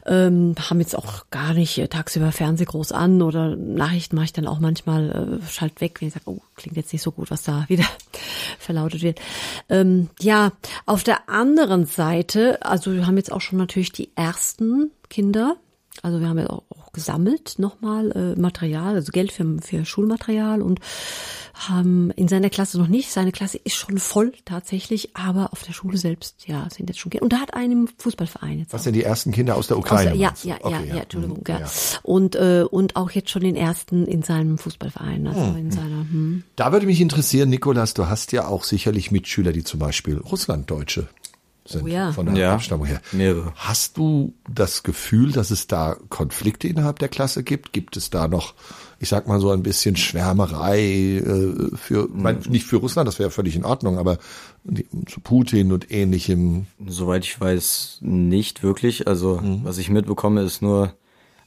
Ähm, 0.05 0.55
haben 0.57 0.79
jetzt 0.79 0.97
auch 0.97 1.25
gar 1.31 1.53
nicht 1.53 1.77
äh, 1.77 1.87
tagsüber 1.87 2.31
Fernseh 2.31 2.65
groß 2.65 2.91
an 2.91 3.21
oder 3.21 3.55
Nachrichten 3.55 4.15
mache 4.15 4.25
ich 4.25 4.33
dann 4.33 4.47
auch 4.47 4.59
manchmal 4.59 5.39
äh, 5.41 5.49
schalt 5.49 5.81
weg, 5.81 5.99
wenn 5.99 6.09
ich 6.09 6.13
sage, 6.13 6.29
oh, 6.29 6.41
klingt 6.55 6.77
jetzt 6.77 6.93
nicht 6.93 7.01
so 7.01 7.11
gut, 7.17 7.29
was 7.29 7.43
da 7.43 7.65
wieder 7.67 7.85
verlautet 8.57 9.01
wird. 9.01 9.19
Ähm, 9.67 10.09
ja, 10.21 10.53
auf 10.85 11.03
der 11.03 11.27
anderen 11.27 11.85
Seite, 11.85 12.65
also 12.65 12.93
wir 12.93 13.05
haben 13.05 13.17
jetzt 13.17 13.31
auch 13.31 13.41
schon 13.41 13.59
natürlich 13.59 13.91
die 13.91 14.11
ersten 14.15 14.91
Kinder, 15.09 15.57
also 16.01 16.21
wir 16.21 16.29
haben 16.29 16.39
ja 16.39 16.49
auch, 16.49 16.63
auch 16.69 16.91
gesammelt 16.93 17.59
nochmal 17.59 18.11
äh, 18.11 18.39
Material, 18.39 18.95
also 18.95 19.11
Geld 19.11 19.31
für, 19.31 19.57
für 19.61 19.83
Schulmaterial 19.83 20.61
und 20.61 20.79
haben 21.69 22.11
in 22.11 22.27
seiner 22.27 22.49
Klasse 22.49 22.77
noch 22.77 22.87
nicht. 22.87 23.11
Seine 23.11 23.31
Klasse 23.31 23.57
ist 23.63 23.75
schon 23.75 23.97
voll 23.97 24.33
tatsächlich, 24.45 25.15
aber 25.15 25.53
auf 25.53 25.63
der 25.63 25.73
Schule 25.73 25.97
selbst, 25.97 26.47
ja, 26.47 26.67
sind 26.69 26.89
jetzt 26.89 26.99
schon 26.99 27.09
Kinder. 27.09 27.23
Und 27.23 27.33
da 27.33 27.37
hat 27.37 27.53
einen 27.53 27.89
Fußballverein 27.97 28.59
jetzt. 28.59 28.73
Was 28.73 28.81
auch. 28.81 28.85
sind 28.85 28.93
die 28.93 29.03
ersten 29.03 29.31
Kinder 29.31 29.55
aus 29.55 29.67
der 29.67 29.77
Aus 29.77 29.83
Ukraine? 29.83 30.11
der, 30.11 30.19
ja, 30.19 30.33
ja, 30.43 30.57
Okay, 30.61 30.87
ja, 30.87 30.95
ja, 30.95 31.01
Entschuldigung, 31.03 31.43
Hm, 31.43 31.59
ja. 31.61 32.01
Und, 32.03 32.35
äh, 32.35 32.65
und 32.69 32.95
auch 32.95 33.11
jetzt 33.11 33.29
schon 33.29 33.41
den 33.41 33.55
ersten 33.55 34.05
in 34.05 34.23
seinem 34.23 34.57
Fußballverein, 34.57 35.27
also 35.27 35.57
in 35.57 35.71
seiner, 35.71 35.99
hm. 36.09 36.43
Da 36.55 36.71
würde 36.71 36.85
mich 36.85 37.01
interessieren, 37.01 37.49
Nikolas, 37.49 37.93
du 37.93 38.07
hast 38.07 38.31
ja 38.31 38.47
auch 38.47 38.63
sicherlich 38.63 39.11
Mitschüler, 39.11 39.51
die 39.51 39.63
zum 39.63 39.79
Beispiel 39.79 40.17
Russlanddeutsche 40.17 41.07
sind, 41.69 41.83
Oh 41.83 41.87
ja. 41.87 42.11
von 42.11 42.25
der 42.27 42.35
Ja, 42.35 42.53
Abstammung 42.53 42.85
her. 42.87 43.01
mehrere. 43.11 43.51
Hast 43.55 43.97
du 43.97 44.33
das 44.53 44.83
Gefühl, 44.83 45.31
dass 45.31 45.51
es 45.51 45.67
da 45.67 45.97
Konflikte 46.09 46.67
innerhalb 46.67 46.99
der 46.99 47.09
Klasse 47.09 47.43
gibt? 47.43 47.73
Gibt 47.73 47.97
es 47.97 48.09
da 48.09 48.27
noch, 48.27 48.53
ich 48.99 49.09
sag 49.09 49.27
mal 49.27 49.39
so 49.39 49.51
ein 49.51 49.63
bisschen 49.63 49.95
Schwärmerei 49.95 51.17
äh, 51.17 51.75
für, 51.75 52.07
mein, 52.13 52.39
nicht 52.49 52.65
für 52.65 52.77
Russland, 52.77 53.07
das 53.07 53.19
wäre 53.19 53.31
völlig 53.31 53.55
in 53.55 53.65
Ordnung, 53.65 53.97
aber 53.97 54.17
zu 55.07 55.19
Putin 55.21 55.71
und 55.71 55.91
ähnlichem. 55.91 56.67
Soweit 56.87 57.23
ich 57.25 57.39
weiß, 57.39 57.99
nicht 58.01 58.63
wirklich. 58.63 59.07
Also, 59.07 59.39
was 59.63 59.77
ich 59.77 59.89
mitbekomme, 59.89 60.41
ist 60.41 60.61
nur, 60.61 60.93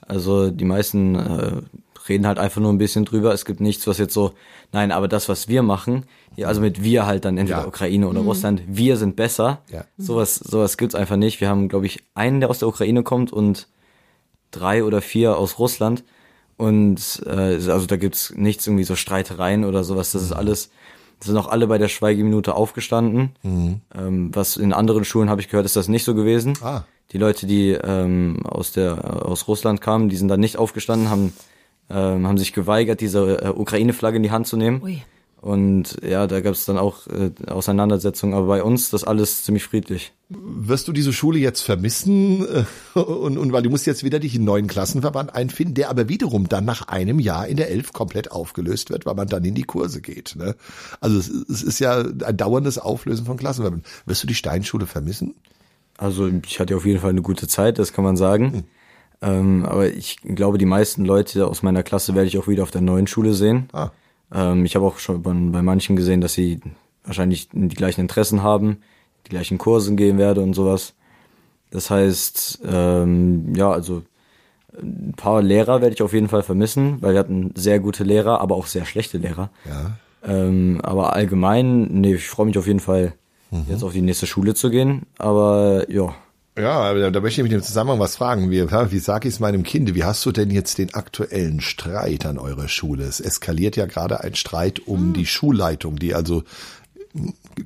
also 0.01 0.51
die 0.51 0.65
meisten 0.65 1.15
äh, 1.17 1.63
reden 2.09 2.27
halt 2.27 2.39
einfach 2.39 2.61
nur 2.61 2.73
ein 2.73 2.79
bisschen 2.79 3.05
drüber. 3.05 3.33
Es 3.33 3.45
gibt 3.45 3.61
nichts, 3.61 3.87
was 3.87 3.99
jetzt 3.99 4.15
so, 4.15 4.33
nein, 4.73 4.93
aber 4.93 5.09
das, 5.09 5.29
was 5.29 5.49
wir 5.49 5.63
machen, 5.63 6.05
ja, 6.37 6.49
also 6.49 6.61
mit 6.61 6.83
wir 6.83 7.07
halt 7.07 7.25
dann 7.25 7.37
entweder 7.39 7.61
Ja. 7.61 7.67
Ukraine 7.67 8.09
oder 8.09 8.21
Russland, 8.21 8.63
wir 8.67 8.97
sind 8.97 9.17
besser. 9.17 9.63
Ja. 9.71 9.85
Sowas, 9.99 10.37
sowas 10.37 10.77
gibt's 10.77 10.95
einfach 10.95 11.17
nicht. 11.17 11.41
Wir 11.41 11.49
haben, 11.49 11.69
glaube 11.69 11.87
ich, 11.87 12.03
einen, 12.15 12.41
der 12.41 12.51
aus 12.51 12.61
der 12.61 12.69
Ukraine 12.69 13.03
kommt 13.03 13.33
und 13.33 13.69
drei 14.51 14.85
oder 14.85 15.01
vier 15.03 15.37
aus 15.37 15.59
Russland. 15.59 16.05
Und 16.57 17.23
äh, 17.27 17.31
also 17.71 17.87
da 17.87 17.97
gibt's 17.97 18.33
nichts 18.37 18.67
irgendwie 18.67 18.85
so 18.85 18.95
Streitereien 18.95 19.65
oder 19.65 19.83
sowas. 19.83 20.13
Das 20.13 20.23
ist 20.23 20.33
alles, 20.33 20.71
sind 21.23 21.37
auch 21.37 21.49
alle 21.49 21.67
bei 21.67 21.79
der 21.79 21.89
Schweigeminute 21.89 22.55
aufgestanden. 22.55 23.31
Ähm, 23.43 24.31
was 24.33 24.57
in 24.57 24.73
anderen 24.73 25.05
Schulen 25.05 25.31
habe 25.31 25.41
ich 25.41 25.49
gehört, 25.49 25.67
ist 25.67 25.77
das 25.77 25.89
nicht 25.89 26.05
so 26.05 26.15
gewesen. 26.15 26.55
Ah. 26.63 26.85
Die 27.13 27.19
Leute, 27.19 27.47
die 27.47 27.71
ähm, 27.71 28.45
aus 28.47 28.73
der 28.73 29.27
aus 29.27 29.49
Russland 29.49 29.81
kamen, 29.81 30.09
die 30.09 30.17
sind 30.17 30.29
dann 30.29 30.41
nicht 30.41 30.57
aufgestanden, 30.59 31.11
haben 31.11 31.33
ähm, 31.91 32.27
haben 32.27 32.39
sich 32.39 32.53
geweigert, 32.53 33.01
diese 33.01 33.43
äh, 33.43 33.49
Ukraine-Flagge 33.49 34.17
in 34.17 34.23
die 34.23 34.31
Hand 34.31 34.47
zu 34.47 34.57
nehmen. 34.57 34.83
Ui. 34.83 35.03
Und 35.41 35.97
ja, 36.07 36.27
da 36.27 36.43
gab 36.43 36.53
es 36.53 36.67
dann 36.67 36.77
auch 36.77 37.07
äh, 37.07 37.31
Auseinandersetzungen. 37.47 38.35
Aber 38.35 38.47
bei 38.47 38.63
uns 38.63 38.91
das 38.91 39.05
alles 39.05 39.43
ziemlich 39.45 39.65
friedlich. 39.65 40.13
Wirst 40.29 40.87
du 40.87 40.93
diese 40.93 41.15
Schule 41.15 41.39
jetzt 41.39 41.63
vermissen? 41.63 42.47
Und, 42.95 43.39
und 43.39 43.53
weil 43.53 43.63
du 43.63 43.71
musst 43.71 43.87
jetzt 43.87 44.05
wieder 44.05 44.19
dich 44.19 44.35
in 44.35 44.41
einen 44.41 44.47
neuen 44.47 44.67
Klassenverband 44.67 45.35
einfinden, 45.35 45.75
der 45.75 45.91
aber 45.91 46.09
wiederum 46.09 46.49
dann 46.49 46.65
nach 46.65 46.89
einem 46.89 47.19
Jahr 47.19 47.47
in 47.47 47.57
der 47.57 47.71
Elf 47.71 47.93
komplett 47.93 48.31
aufgelöst 48.33 48.91
wird, 48.91 49.07
weil 49.07 49.15
man 49.15 49.29
dann 49.29 49.45
in 49.45 49.55
die 49.55 49.63
Kurse 49.63 50.01
geht. 50.01 50.37
Ne? 50.37 50.57
Also 51.01 51.19
es, 51.19 51.29
es 51.29 51.63
ist 51.63 51.79
ja 51.79 52.01
ein 52.01 52.37
dauerndes 52.37 52.79
Auflösen 52.79 53.27
von 53.27 53.37
Klassenverbänden. 53.37 53.89
Wirst 54.07 54.23
du 54.23 54.27
die 54.27 54.35
Steinschule 54.35 54.87
vermissen? 54.87 55.35
Also 55.97 56.31
ich 56.47 56.61
hatte 56.61 56.77
auf 56.77 56.85
jeden 56.85 57.01
Fall 57.01 57.11
eine 57.11 57.23
gute 57.23 57.49
Zeit, 57.49 57.79
das 57.79 57.93
kann 57.93 58.05
man 58.05 58.17
sagen. 58.17 58.65
Ähm, 59.23 59.67
aber 59.67 59.89
ich 59.89 60.19
glaube, 60.23 60.59
die 60.59 60.67
meisten 60.67 61.05
Leute 61.05 61.47
aus 61.47 61.63
meiner 61.63 61.83
Klasse 61.83 62.15
werde 62.15 62.29
ich 62.29 62.39
auch 62.39 62.49
wieder 62.49 62.63
auf 62.63 62.71
der 62.71 62.81
neuen 62.81 63.07
Schule 63.07 63.35
sehen. 63.35 63.69
Ah. 63.73 63.91
Ähm, 64.33 64.65
ich 64.65 64.77
habe 64.77 64.87
auch 64.87 64.99
schon 64.99 65.23
bei, 65.23 65.33
bei 65.33 65.63
manchen 65.63 65.97
gesehen, 65.97 66.21
dass 66.21 66.35
sie 66.35 66.61
wahrscheinlich 67.05 67.49
die 67.53 67.75
gleichen 67.75 68.01
Interessen 68.01 68.43
haben, 68.43 68.79
die 69.27 69.31
gleichen 69.31 69.59
Kursen 69.59 69.97
gehen 69.97 70.19
werde 70.19 70.41
und 70.41 70.55
sowas. 70.55 70.95
Das 71.71 71.91
heißt, 71.91 72.61
ähm, 72.67 73.55
ja, 73.55 73.71
also 73.71 74.03
ein 74.81 75.15
paar 75.17 75.43
Lehrer 75.43 75.81
werde 75.81 75.95
ich 75.95 76.03
auf 76.03 76.13
jeden 76.13 76.29
Fall 76.29 76.43
vermissen, 76.43 77.03
weil 77.03 77.13
wir 77.13 77.21
hatten 77.21 77.53
sehr 77.55 77.81
gute 77.81 78.05
Lehrer, 78.05 78.41
aber 78.41 78.55
auch 78.55 78.67
sehr 78.67 78.87
schlechte 78.87 79.19
Lehrer. 79.19 79.51
Ja. 79.69 79.99
Ähm, 80.23 80.81
aber 80.83 81.15
allgemein, 81.15 81.85
nee, 81.85 82.15
ich 82.15 82.29
freue 82.29 82.47
mich 82.47 82.59
auf 82.59 82.67
jeden 82.67 82.81
Fall, 82.81 83.15
jetzt 83.69 83.83
auf 83.83 83.93
die 83.93 84.03
nächste 84.03 84.27
Schule 84.27 84.55
zu 84.55 84.71
gehen. 84.71 85.07
Aber 85.19 85.91
ja, 85.91 86.15
Ja, 86.61 86.95
da, 86.95 87.11
da 87.11 87.21
möchte 87.21 87.41
ich 87.41 87.45
mich 87.45 87.53
im 87.53 87.63
Zusammenhang 87.63 87.99
was 87.99 88.17
fragen. 88.17 88.51
Wie, 88.51 88.71
wie 88.71 88.99
sage 88.99 89.29
ich 89.29 89.35
es 89.35 89.41
meinem 89.41 89.63
Kind? 89.63 89.95
Wie 89.95 90.05
hast 90.05 90.25
du 90.27 90.33
denn 90.33 90.51
jetzt 90.51 90.79
den 90.79 90.95
aktuellen 90.95 91.61
Streit 91.61 92.27
an 92.27 92.39
eurer 92.39 92.69
Schule? 92.69 93.05
Es 93.05 93.21
eskaliert 93.21 93.77
ja 93.77 93.87
gerade 93.87 94.21
ein 94.21 94.35
Streit 94.35 94.81
um 94.87 95.13
die 95.13 95.27
Schulleitung, 95.27 95.97
die 95.99 96.15
also 96.15 96.45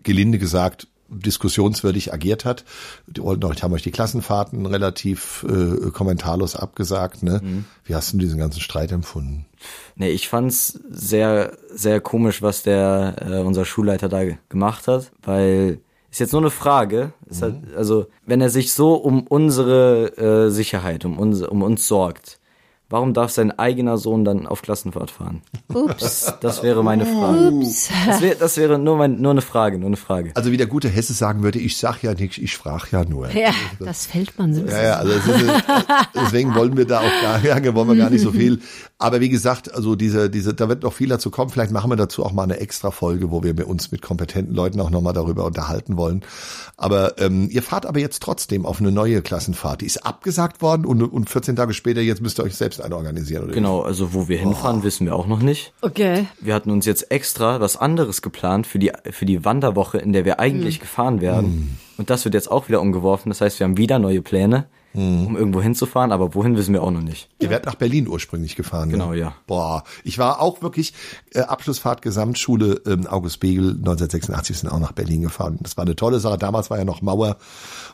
gelinde 0.02 0.38
gesagt 0.38 0.86
diskussionswürdig 1.08 2.12
agiert 2.12 2.44
hat. 2.44 2.64
Die 3.06 3.22
wollten 3.22 3.44
euch, 3.44 3.62
haben 3.62 3.72
euch 3.74 3.82
die 3.82 3.90
Klassenfahrten 3.90 4.66
relativ 4.66 5.44
äh, 5.48 5.90
kommentarlos 5.90 6.56
abgesagt. 6.56 7.22
Ne? 7.22 7.64
Wie 7.84 7.94
hast 7.94 8.12
du 8.12 8.18
diesen 8.18 8.38
ganzen 8.38 8.60
Streit 8.60 8.90
empfunden? 8.90 9.44
Nee, 9.96 10.10
ich 10.10 10.28
fand's 10.28 10.80
sehr, 10.90 11.56
sehr 11.72 12.00
komisch, 12.00 12.42
was 12.42 12.62
der 12.62 13.16
äh, 13.20 13.38
unser 13.40 13.64
Schulleiter 13.64 14.08
da 14.08 14.24
ge- 14.24 14.36
gemacht 14.48 14.88
hat, 14.88 15.12
weil 15.22 15.78
ist 16.14 16.20
jetzt 16.20 16.32
nur 16.32 16.42
eine 16.42 16.50
Frage. 16.50 17.12
Ist 17.28 17.42
halt, 17.42 17.56
also 17.76 18.06
wenn 18.24 18.40
er 18.40 18.48
sich 18.48 18.72
so 18.72 18.94
um 18.94 19.26
unsere 19.26 20.16
äh, 20.46 20.50
Sicherheit, 20.50 21.04
um 21.04 21.18
uns, 21.18 21.42
um 21.42 21.62
uns 21.62 21.88
sorgt, 21.88 22.38
warum 22.90 23.14
darf 23.14 23.30
sein 23.30 23.50
eigener 23.58 23.98
Sohn 23.98 24.24
dann 24.24 24.46
auf 24.46 24.62
Klassenfahrt 24.62 25.10
fahren? 25.10 25.42
Ups. 25.72 26.32
Das 26.40 26.62
wäre 26.62 26.84
meine 26.84 27.06
Frage. 27.06 27.50
Ups. 27.50 27.88
Das, 28.06 28.20
wär, 28.20 28.34
das 28.34 28.56
wäre 28.56 28.78
nur, 28.78 28.96
mein, 28.96 29.20
nur 29.20 29.30
eine 29.32 29.40
Frage, 29.40 29.78
nur 29.78 29.88
eine 29.88 29.96
Frage. 29.96 30.32
Also 30.34 30.52
wie 30.52 30.56
der 30.56 30.66
gute 30.66 30.88
Hesse 30.88 31.12
sagen 31.12 31.42
würde, 31.42 31.58
ich 31.58 31.76
sag 31.76 32.02
ja 32.02 32.14
nichts, 32.14 32.38
ich 32.38 32.56
frag 32.56 32.92
ja 32.92 33.04
nur. 33.04 33.30
Ja, 33.30 33.52
das 33.80 34.06
fällt 34.06 34.38
man 34.38 34.54
so. 34.54 34.62
Ja, 34.64 34.82
ja, 34.82 34.96
also 34.96 35.12
ist, 35.12 35.28
deswegen 36.14 36.54
wollen 36.54 36.76
wir 36.76 36.86
da 36.86 37.00
auch 37.00 37.22
gar, 37.22 37.42
ja, 37.44 37.74
wollen 37.74 37.88
wir 37.88 37.96
gar 37.96 38.10
nicht 38.10 38.22
so 38.22 38.32
viel. 38.32 38.60
Aber 38.98 39.20
wie 39.20 39.28
gesagt, 39.28 39.74
also 39.74 39.96
diese, 39.96 40.30
diese, 40.30 40.54
da 40.54 40.68
wird 40.68 40.82
noch 40.82 40.92
viel 40.92 41.08
dazu 41.08 41.30
kommen. 41.30 41.50
Vielleicht 41.50 41.72
machen 41.72 41.90
wir 41.90 41.96
dazu 41.96 42.24
auch 42.24 42.32
mal 42.32 42.44
eine 42.44 42.60
extra 42.60 42.90
Folge, 42.90 43.30
wo 43.30 43.42
wir 43.42 43.68
uns 43.68 43.90
mit 43.90 44.02
kompetenten 44.02 44.54
Leuten 44.54 44.80
auch 44.80 44.90
nochmal 44.90 45.12
darüber 45.12 45.44
unterhalten 45.44 45.96
wollen. 45.96 46.22
Aber 46.76 47.18
ähm, 47.18 47.48
ihr 47.50 47.62
fahrt 47.62 47.86
aber 47.86 48.00
jetzt 48.00 48.22
trotzdem 48.22 48.64
auf 48.66 48.80
eine 48.80 48.92
neue 48.92 49.22
Klassenfahrt. 49.22 49.80
Die 49.80 49.86
ist 49.86 50.06
abgesagt 50.06 50.62
worden 50.62 50.86
und, 50.86 51.02
und 51.02 51.28
14 51.28 51.56
Tage 51.56 51.74
später, 51.74 52.00
jetzt 52.00 52.22
müsst 52.22 52.38
ihr 52.38 52.44
euch 52.44 52.56
selbst 52.56 52.73
eine 52.80 52.96
organisieren, 52.96 53.44
oder? 53.44 53.52
Genau, 53.52 53.80
also 53.82 54.14
wo 54.14 54.28
wir 54.28 54.38
hinfahren, 54.38 54.82
wissen 54.82 55.06
wir 55.06 55.14
auch 55.14 55.26
noch 55.26 55.40
nicht. 55.40 55.72
Okay. 55.80 56.26
Wir 56.40 56.54
hatten 56.54 56.70
uns 56.70 56.86
jetzt 56.86 57.10
extra 57.10 57.60
was 57.60 57.76
anderes 57.76 58.22
geplant 58.22 58.66
für 58.66 58.78
die, 58.78 58.92
für 59.10 59.26
die 59.26 59.44
Wanderwoche, 59.44 59.98
in 59.98 60.12
der 60.12 60.24
wir 60.24 60.40
eigentlich 60.40 60.80
gefahren 60.80 61.20
werden. 61.20 61.78
Und 61.96 62.10
das 62.10 62.24
wird 62.24 62.34
jetzt 62.34 62.50
auch 62.50 62.68
wieder 62.68 62.80
umgeworfen. 62.80 63.30
Das 63.30 63.40
heißt, 63.40 63.60
wir 63.60 63.64
haben 63.64 63.76
wieder 63.76 63.98
neue 63.98 64.22
Pläne, 64.22 64.66
um 64.94 65.36
irgendwo 65.36 65.60
hinzufahren, 65.60 66.12
aber 66.12 66.34
wohin 66.34 66.56
wissen 66.56 66.72
wir 66.72 66.82
auch 66.82 66.90
noch 66.90 67.02
nicht. 67.02 67.28
Ihr 67.40 67.50
werdet 67.50 67.66
nach 67.66 67.74
Berlin 67.74 68.06
ursprünglich 68.06 68.54
gefahren. 68.54 68.90
Genau, 68.90 69.10
ne? 69.10 69.18
ja. 69.18 69.34
Boah, 69.46 69.82
ich 70.04 70.18
war 70.18 70.40
auch 70.40 70.62
wirklich 70.62 70.94
äh, 71.32 71.40
Abschlussfahrt 71.40 72.00
Gesamtschule 72.00 72.80
ähm, 72.86 73.06
August 73.08 73.40
Begel 73.40 73.70
1986 73.70 74.58
sind 74.58 74.68
auch 74.68 74.78
nach 74.78 74.92
Berlin 74.92 75.22
gefahren. 75.22 75.58
Das 75.60 75.76
war 75.76 75.84
eine 75.84 75.96
tolle 75.96 76.20
Sache. 76.20 76.38
Damals 76.38 76.70
war 76.70 76.78
ja 76.78 76.84
noch 76.84 77.02
Mauer 77.02 77.38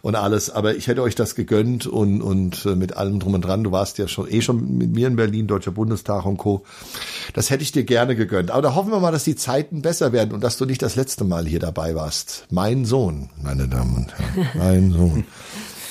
und 0.03 0.15
alles, 0.15 0.51
aber 0.51 0.77
ich 0.77 0.89
hätte 0.89 1.03
euch 1.03 1.15
das 1.15 1.35
gegönnt 1.35 1.87
und 1.87 2.21
und 2.21 2.67
äh, 2.67 2.75
mit 2.75 2.97
allem 2.97 3.19
drum 3.19 3.35
und 3.35 3.45
dran. 3.45 3.65
Du 3.65 3.73
warst 3.73 3.97
ja 3.97 4.07
schon 4.07 4.31
eh 4.31 4.43
schon 4.43 4.77
mit 4.77 4.93
mir 4.93 5.07
in 5.07 5.17
Berlin, 5.17 5.47
Deutscher 5.47 5.71
Bundestag 5.73 6.27
und 6.27 6.37
Co. 6.37 6.65
Das 7.33 7.49
hätte 7.49 7.63
ich 7.63 7.73
dir 7.73 7.85
gerne 7.85 8.15
gegönnt. 8.15 8.51
Aber 8.51 8.63
da 8.63 8.75
hoffen 8.75 8.93
wir 8.93 9.01
mal, 9.01 9.13
dass 9.13 9.25
die 9.25 9.37
Zeiten 9.37 9.81
besser 9.81 10.13
werden 10.13 10.33
und 10.33 10.45
dass 10.45 10.59
du 10.59 10.67
nicht 10.67 10.83
das 10.83 10.97
letzte 10.97 11.25
Mal 11.25 11.47
hier 11.47 11.61
dabei 11.61 11.95
warst. 11.95 12.47
Mein 12.51 12.85
Sohn, 12.85 13.31
meine 13.43 13.69
Damen 13.69 13.97
und 13.97 14.19
Herren, 14.19 14.49
mein 14.55 14.93
Sohn 14.93 15.25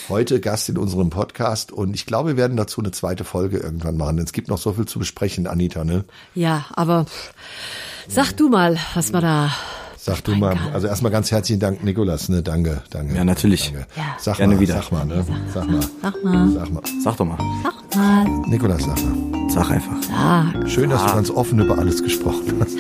heute 0.10 0.40
Gast 0.40 0.70
in 0.70 0.78
unserem 0.78 1.10
Podcast 1.10 1.72
und 1.72 1.94
ich 1.94 2.06
glaube, 2.06 2.30
wir 2.30 2.38
werden 2.38 2.58
dazu 2.58 2.82
eine 2.82 2.92
zweite 2.92 3.24
Folge 3.24 3.58
irgendwann 3.58 3.98
machen. 3.98 4.18
Es 4.20 4.34
gibt 4.34 4.48
noch 4.48 4.58
so 4.58 4.74
viel 4.74 4.86
zu 4.86 5.00
besprechen, 5.00 5.48
Anita, 5.48 5.84
ne? 5.84 6.06
Ja, 6.36 6.66
aber 6.74 7.06
sag 8.08 8.34
du 8.34 8.50
mal, 8.50 8.78
was 8.96 9.14
wir 9.14 9.22
da. 9.22 9.52
Sag 9.98 10.24
du 10.24 10.34
mal, 10.34 10.58
also 10.74 10.88
erstmal 10.88 11.12
ganz 11.12 11.30
herzlichen 11.30 11.60
Dank, 11.60 11.84
Nikolas, 11.84 12.30
ne? 12.30 12.42
Danke, 12.42 12.82
danke. 12.90 13.16
Ja, 13.16 13.24
natürlich. 13.24 13.72
Danke. 13.72 13.88
Ja. 13.96 14.04
Sag 14.18 14.38
Gerne 14.38 14.56
mal, 14.56 14.62
wieder. 14.62 14.76
sag 14.76 14.92
mal, 14.92 15.06
ne? 15.06 15.26
Sag 15.54 15.70
mal. 15.70 15.82
Sag 16.02 16.24
mal. 16.24 16.50
Sag 16.52 16.72
mal. 16.72 16.84
Sag 17.04 17.18
doch 17.18 17.26
mal. 17.26 17.38
Sag 17.64 17.96
mal. 17.96 18.48
Nikolas, 18.48 18.84
sag 18.84 18.98
mal. 19.04 19.50
Sag 19.50 19.70
einfach. 19.72 20.04
Sag. 20.04 20.70
Schön, 20.70 20.90
dass 20.90 21.06
du 21.06 21.14
ganz 21.14 21.30
offen 21.30 21.60
über 21.60 21.78
alles 21.78 22.02
gesprochen 22.02 22.62
hast. 22.62 22.78